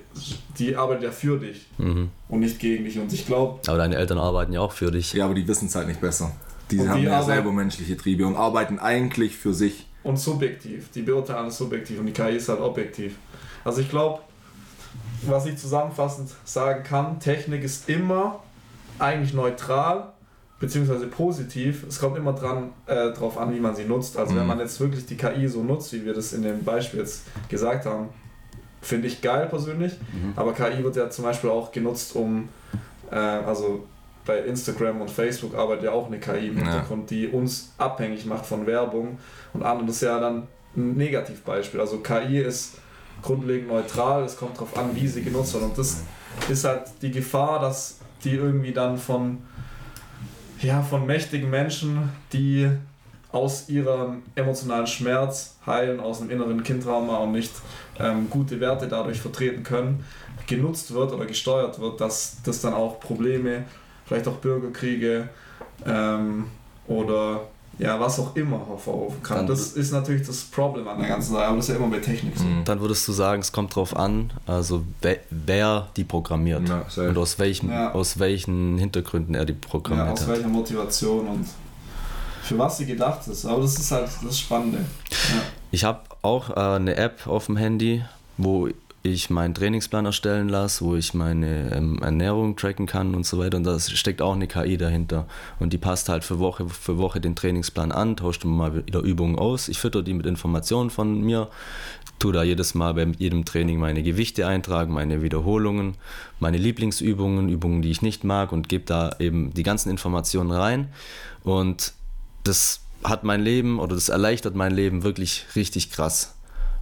[0.58, 2.10] die arbeitet ja für dich mhm.
[2.30, 2.98] und nicht gegen dich.
[2.98, 3.60] Und ich glaube.
[3.68, 5.12] Aber deine Eltern arbeiten ja auch für dich.
[5.14, 6.32] Ja, aber die wissen es halt nicht besser.
[6.72, 9.86] Die haben ja selber menschliche Triebe und arbeiten eigentlich für sich.
[10.04, 10.90] Und subjektiv.
[10.94, 13.16] Die beurteilen alles subjektiv und die KI ist halt objektiv.
[13.64, 14.22] Also ich glaube,
[15.24, 18.40] was ich zusammenfassend sagen kann, Technik ist immer
[19.00, 20.12] eigentlich neutral
[20.60, 21.86] beziehungsweise positiv.
[21.88, 24.18] Es kommt immer dran, äh, drauf an, wie man sie nutzt.
[24.18, 24.40] Also mhm.
[24.40, 27.26] wenn man jetzt wirklich die KI so nutzt, wie wir das in dem Beispiel jetzt
[27.50, 28.10] gesagt haben,
[28.82, 29.94] finde ich geil persönlich.
[30.14, 30.34] Mhm.
[30.36, 32.50] Aber KI wird ja zum Beispiel auch genutzt, um,
[33.12, 33.86] äh, also
[34.26, 37.18] bei Instagram und Facebook arbeitet ja auch eine KI im Hintergrund, ja.
[37.18, 39.20] die uns abhängig macht von Werbung
[39.54, 39.88] und anderen.
[39.88, 41.80] Das ist ja dann ein Negativbeispiel.
[41.80, 42.76] Also KI ist
[43.22, 45.64] grundlegend neutral, es kommt darauf an, wie sie genutzt wird.
[45.64, 46.04] Und das
[46.50, 49.40] ist halt die Gefahr, dass die irgendwie dann von
[50.62, 52.70] ja, von mächtigen Menschen, die
[53.32, 57.52] aus ihrem emotionalen Schmerz heilen, aus einem inneren Kindtrauma und nicht
[58.00, 60.04] ähm, gute Werte dadurch vertreten können,
[60.48, 63.66] genutzt wird oder gesteuert wird, dass das dann auch Probleme,
[64.06, 65.30] vielleicht auch Bürgerkriege
[65.86, 66.46] ähm,
[66.88, 67.42] oder
[67.80, 69.38] ja, was auch immer hervorrufen kann.
[69.38, 71.96] Dann das ist natürlich das Problem an der ganzen Sache, aber das ist ja immer
[71.96, 72.44] bei Technik so.
[72.44, 72.64] Mhm.
[72.66, 77.18] Dann würdest du sagen, es kommt darauf an, also wer, wer die programmiert ja, und
[77.18, 77.94] aus welchen, ja.
[77.94, 80.30] aus welchen Hintergründen er die programmiert ja, aus hat.
[80.30, 81.46] welcher Motivation und
[82.42, 83.46] für was sie gedacht ist.
[83.46, 84.80] Aber das ist halt das Spannende.
[85.72, 88.04] Ich habe auch äh, eine App auf dem Handy,
[88.38, 88.70] wo
[89.12, 93.58] ich meinen Trainingsplan erstellen lasse, wo ich meine ähm, Ernährung tracken kann und so weiter.
[93.58, 95.28] Und da steckt auch eine KI dahinter.
[95.60, 99.38] Und die passt halt für Woche für Woche den Trainingsplan an, tauscht mal wieder Übungen
[99.38, 99.68] aus.
[99.68, 101.50] Ich fütter die mit Informationen von mir,
[102.20, 105.96] tue da jedes Mal bei jedem Training meine Gewichte eintragen, meine Wiederholungen,
[106.40, 110.90] meine Lieblingsübungen, Übungen, die ich nicht mag und gebe da eben die ganzen Informationen rein.
[111.44, 111.94] Und
[112.44, 116.37] das hat mein Leben oder das erleichtert mein Leben wirklich richtig krass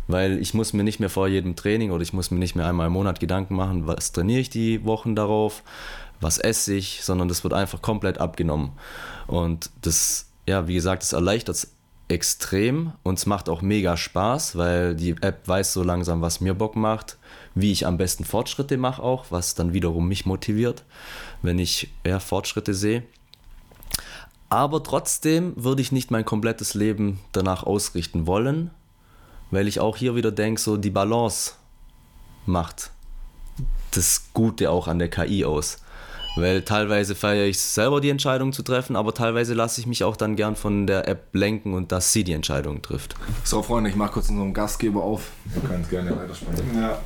[0.08, 2.68] weil ich muss mir nicht mehr vor jedem Training oder ich muss mir nicht mehr
[2.68, 5.64] einmal im Monat Gedanken machen, was trainiere ich die Wochen darauf,
[6.22, 8.72] was esse ich, sondern das wird einfach komplett abgenommen.
[9.28, 11.72] Und das, ja, wie gesagt, das erleichtert es
[12.08, 16.53] extrem und es macht auch mega Spaß, weil die App weiß so langsam, was mir
[16.53, 17.18] Bock macht,
[17.56, 20.84] wie ich am besten Fortschritte mache auch, was dann wiederum mich motiviert,
[21.41, 23.03] wenn ich ja, Fortschritte sehe.
[24.49, 28.70] Aber trotzdem würde ich nicht mein komplettes Leben danach ausrichten wollen,
[29.52, 31.54] weil ich auch hier wieder denke, so die Balance
[32.46, 32.91] macht
[33.91, 35.78] das Gute auch an der KI aus.
[36.36, 40.18] Weil teilweise feiere ich selber die Entscheidung zu treffen, aber teilweise lasse ich mich auch
[40.18, 43.16] dann gern von der App lenken und dass sie die Entscheidung trifft.
[43.46, 45.32] So, Freunde, ich mache kurz unseren Gastgeber auf.
[45.56, 46.76] Ihr könnt gerne weitersprechen.
[46.76, 47.02] Ja.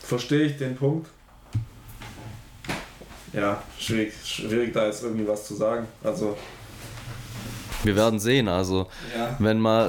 [0.00, 1.08] Verstehe ich den Punkt.
[3.32, 5.88] Ja, schwierig, schwierig da jetzt irgendwie was zu sagen.
[6.04, 6.36] Also.
[7.82, 8.46] Wir werden sehen.
[8.46, 9.34] Also, ja.
[9.40, 9.88] wenn mal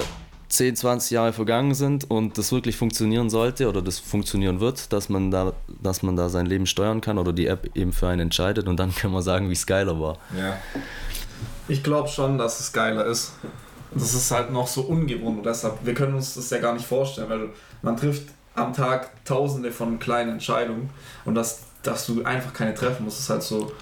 [0.56, 5.08] 10, 20 Jahre vergangen sind und das wirklich funktionieren sollte oder das funktionieren wird, dass
[5.08, 5.52] man da,
[5.82, 8.78] dass man da sein Leben steuern kann oder die App eben für einen entscheidet und
[8.78, 10.18] dann kann man sagen, wie es geiler war.
[10.36, 10.56] Ja.
[11.68, 13.32] Ich glaube schon, dass es geiler ist.
[13.92, 16.86] Das ist halt noch so ungewohnt und deshalb, wir können uns das ja gar nicht
[16.86, 17.48] vorstellen, weil
[17.82, 20.90] man trifft am Tag tausende von kleinen Entscheidungen
[21.24, 23.72] und dass, dass du einfach keine treffen musst, ist halt so,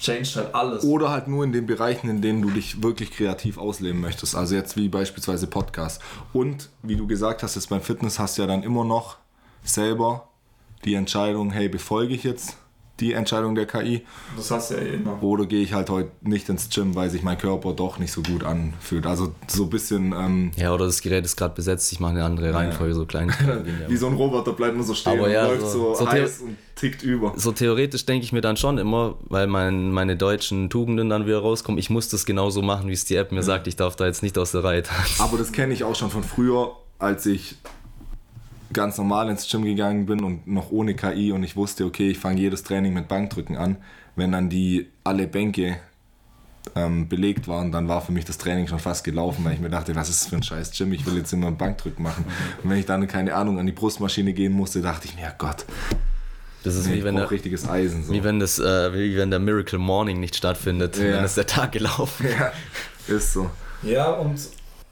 [0.00, 0.84] changed halt alles.
[0.84, 4.34] Oder halt nur in den Bereichen, in denen du dich wirklich kreativ ausleben möchtest.
[4.34, 6.00] Also jetzt wie beispielsweise Podcast.
[6.32, 9.18] Und wie du gesagt hast, jetzt beim Fitness hast du ja dann immer noch
[9.62, 10.28] selber
[10.84, 12.56] die Entscheidung, hey, befolge ich jetzt
[13.00, 14.02] die Entscheidung der KI
[14.36, 15.22] Das hast du ja eh immer.
[15.22, 18.22] oder gehe ich halt heute nicht ins Gym, weil sich mein Körper doch nicht so
[18.22, 19.06] gut anfühlt.
[19.06, 22.24] Also so ein bisschen ähm, Ja, oder das Gerät ist gerade besetzt, ich mache eine
[22.24, 23.32] andere Reihenfolge, so klein.
[23.88, 26.08] wie so ein Roboter bleibt nur so stehen Aber und ja, läuft so- so, so
[26.08, 27.32] heiß und tickt über.
[27.36, 31.38] So theoretisch denke ich mir dann schon immer, weil mein, meine deutschen Tugenden dann wieder
[31.40, 34.06] rauskommen, ich muss das genauso machen, wie es die App mir sagt, ich darf da
[34.06, 35.20] jetzt nicht aus der Reihe tanzen.
[35.22, 37.56] Aber das kenne ich auch schon von früher, als ich
[38.72, 42.18] ganz normal ins Gym gegangen bin und noch ohne KI und ich wusste, okay, ich
[42.18, 43.76] fange jedes Training mit Bankdrücken an.
[44.16, 45.76] Wenn dann die alle Bänke
[46.76, 49.70] ähm, belegt waren, dann war für mich das Training schon fast gelaufen, weil ich mir
[49.70, 52.24] dachte, was ist das für ein scheiß Gym, ich will jetzt immer Bankdrücken machen.
[52.62, 55.34] Und wenn ich dann, keine Ahnung, an die Brustmaschine gehen musste, dachte ich mir, ja
[55.36, 55.64] Gott,
[56.62, 58.04] Das ist nee, wie ich wenn der, richtiges Eisen.
[58.04, 58.12] So.
[58.12, 61.12] wie wenn das, äh, wie wenn der Miracle Morning nicht stattfindet, Ja.
[61.12, 62.26] dann ist der Tag gelaufen.
[62.38, 62.52] ja,
[63.12, 63.50] ist so.
[63.82, 64.38] Ja, und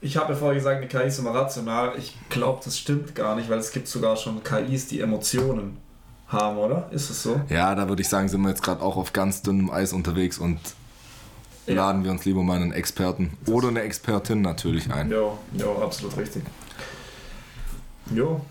[0.01, 1.93] ich habe ja vorher gesagt, eine KI ist immer rational.
[1.97, 5.77] Ich glaube, das stimmt gar nicht, weil es gibt sogar schon KIs, die Emotionen
[6.27, 6.87] haben, oder?
[6.91, 7.41] Ist es so?
[7.49, 10.37] Ja, da würde ich sagen, sind wir jetzt gerade auch auf ganz dünnem Eis unterwegs
[10.37, 10.59] und
[11.65, 11.75] Ja.
[11.75, 15.11] laden wir uns lieber mal einen Experten oder eine Expertin natürlich ein.
[15.11, 16.43] Jo, jo, absolut richtig.
[18.13, 18.41] Jo,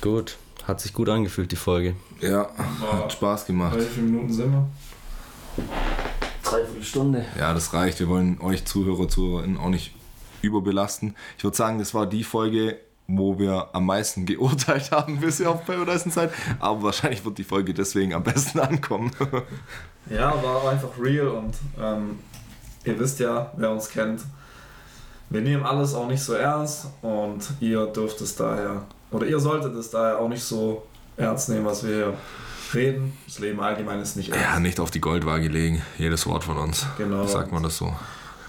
[0.00, 1.96] Gut, hat sich gut angefühlt, die Folge.
[2.20, 2.50] Ja,
[2.92, 3.78] hat Spaß gemacht.
[3.78, 4.66] wie viele Minuten sind wir?
[6.54, 7.24] Dreiviertel Stunde.
[7.36, 7.98] Ja, das reicht.
[7.98, 9.92] Wir wollen euch Zuhörer, Zuhörerinnen auch nicht
[10.40, 11.16] überbelasten.
[11.36, 12.78] Ich würde sagen, das war die Folge,
[13.08, 16.32] wo wir am meisten geurteilt haben bisher auf Paradise Inside.
[16.60, 19.10] Aber wahrscheinlich wird die Folge deswegen am besten ankommen.
[20.08, 22.20] Ja, war einfach real und ähm,
[22.84, 24.20] ihr wisst ja, wer uns kennt,
[25.30, 29.74] wir nehmen alles auch nicht so ernst und ihr dürft es daher, oder ihr solltet
[29.74, 30.86] es daher auch nicht so
[31.16, 32.14] ernst nehmen, was wir hier
[32.74, 33.16] reden.
[33.26, 34.44] Das Leben allgemein ist nicht ernst.
[34.44, 35.82] ja, nicht auf die Goldwaage legen.
[35.98, 36.86] Jedes Wort von uns.
[36.98, 37.26] Genau.
[37.26, 37.94] Sagt man das so.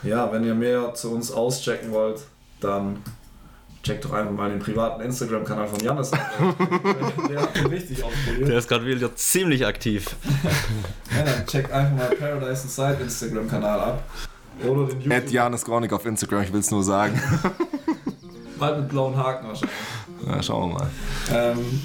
[0.03, 2.21] Ja, wenn ihr mehr zu uns auschecken wollt,
[2.59, 2.97] dann
[3.83, 6.31] checkt doch einfach mal den privaten Instagram-Kanal von Janis ab.
[7.29, 8.49] Der hat ihn richtig ausprobiert.
[8.49, 10.15] Der ist gerade wieder ziemlich aktiv.
[11.15, 14.03] Ja, dann checkt einfach mal Paradise Inside Instagram-Kanal ab.
[14.63, 15.31] Oder den YouTube.
[15.31, 17.21] Janis Gronik auf Instagram, ich will es nur sagen.
[18.57, 19.77] Bald mit blauen Haken wahrscheinlich.
[20.27, 20.87] Ja, schauen wir mal.
[21.31, 21.81] Ähm,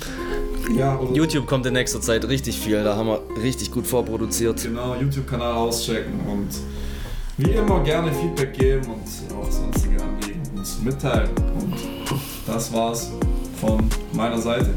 [0.76, 4.62] ja, YouTube kommt in nächster Zeit richtig viel, da haben wir richtig gut vorproduziert.
[4.62, 6.48] genau, YouTube-Kanal auschecken und
[7.36, 11.30] wie immer gerne Feedback geben und auch sonstige Anliegen uns mitteilen.
[11.58, 11.74] Und
[12.46, 13.10] das war's
[13.60, 14.74] von meiner Seite.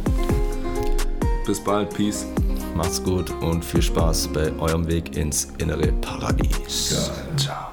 [1.45, 1.93] Bis bald.
[1.93, 2.25] Peace.
[2.75, 6.95] Macht's gut und viel Spaß bei eurem Weg ins innere Paradies.
[6.95, 7.37] Geil.
[7.37, 7.72] Ciao.